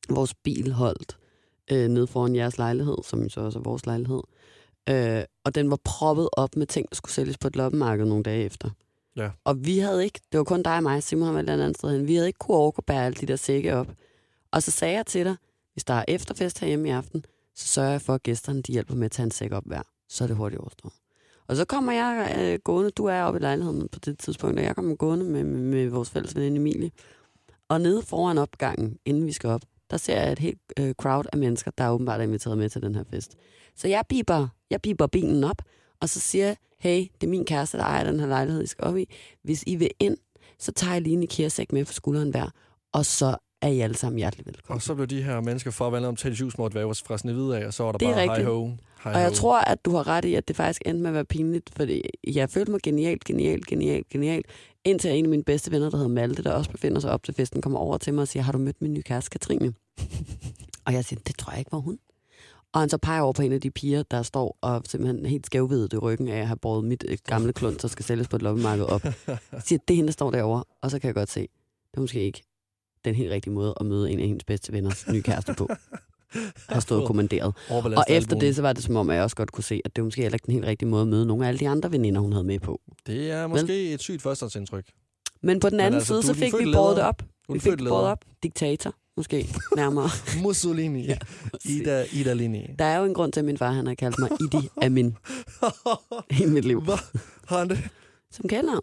[0.09, 1.17] Vores bil holdt
[1.71, 4.23] øh, ned foran jeres lejlighed, som så også er vores lejlighed.
[4.89, 8.23] Øh, og den var proppet op med ting, der skulle sælges på et loppemarked nogle
[8.23, 8.71] dage efter.
[9.17, 9.31] Ja.
[9.45, 11.77] Og vi havde ikke, det var kun dig og mig, Simon har været et andet
[11.77, 13.89] sted hen, vi havde ikke kunne overgå bære alle de der sække op.
[14.51, 15.37] Og så sagde jeg til dig,
[15.73, 18.95] hvis der er efterfest herhjemme i aften, så sørger jeg for, at gæsterne de hjælper
[18.95, 19.83] med at tage en sæk op hver.
[20.09, 20.93] Så er det hurtigt overstået.
[21.49, 24.65] Og så kommer jeg øh, gående, du er oppe i lejligheden på det tidspunkt, og
[24.65, 26.91] jeg kommer gående med, med, med vores fælles veninde Emilie.
[27.69, 31.25] Og nede foran opgangen, inden vi skal op, der ser jeg et helt øh, crowd
[31.33, 33.37] af mennesker, der er åbenbart er inviteret med til den her fest.
[33.77, 35.63] Så jeg biber, jeg biber bilen op,
[36.01, 38.67] og så siger jeg, hey, det er min kæreste, der ejer den her lejlighed, I
[38.67, 39.15] skal op i.
[39.43, 40.17] Hvis I vil ind,
[40.59, 42.51] så tager jeg lige en IKEA-sæk med på skulderen hver,
[42.93, 44.77] og så er I alle sammen hjertelig velkommen.
[44.77, 47.61] Og så blev de her mennesker forvandlet om til et husmåt væv fra sådan videre
[47.61, 48.71] af, og så var der Det bare hej ho.
[49.05, 51.25] Og jeg tror, at du har ret i, at det faktisk endte med at være
[51.25, 52.03] pinligt, fordi
[52.35, 54.47] jeg følte mig genialt, genialt, genialt, genialt,
[54.85, 57.35] indtil en af mine bedste venner, der hedder Malte, der også befinder sig op til
[57.35, 59.75] festen, kommer over til mig og siger, har du mødt min nye kæreste, Katrine?
[60.87, 61.99] og jeg siger, det tror jeg ikke var hun.
[62.73, 65.47] Og han så peger over på en af de piger, der står og simpelthen helt
[65.47, 68.37] skævvidet i ryggen af at have båret mit øh, gamle klund, der skal sælges på
[68.37, 69.05] et loppemarked op.
[69.27, 70.65] Jeg siger, det er hende, der står derovre.
[70.83, 72.43] Og så kan jeg godt se, det er måske ikke
[73.05, 75.69] den helt rigtige måde at møde en af hendes bedste venners nye kæreste på.
[76.69, 77.55] Har stået og kommanderet.
[77.71, 79.97] Og efter det, så var det som om, at jeg også godt kunne se, at
[79.97, 81.93] det måske heller ikke den helt rigtige måde at møde nogle af alle de andre
[81.93, 82.81] veninder, hun havde med på.
[83.07, 84.85] Det er måske et sygt førstehåndsindtryk.
[85.43, 87.23] Men på den anden altså, side, så fik vi båret det op.
[87.53, 88.25] Vi fik båret op.
[88.43, 90.09] Diktator, måske nærmere.
[90.43, 91.07] Mussolini.
[91.07, 91.17] Ja.
[91.75, 92.67] Ida, Ida Lini.
[92.79, 95.17] Der er jo en grund til, at min far han har kaldt mig Idi Amin
[96.41, 96.83] i mit liv.
[96.83, 96.99] Hvad?
[97.47, 97.79] Har han det?
[98.31, 98.83] Som kaldnavn.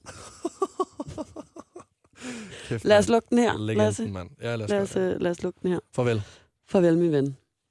[2.67, 4.07] Kæft, Lad os lukke den her, Lasse.
[4.07, 4.29] Mand.
[4.41, 5.79] Ja, lad os, Lad os, øh, lad os lukke den her.
[5.95, 6.21] Farvel.
[6.69, 7.37] Farvel, min ven.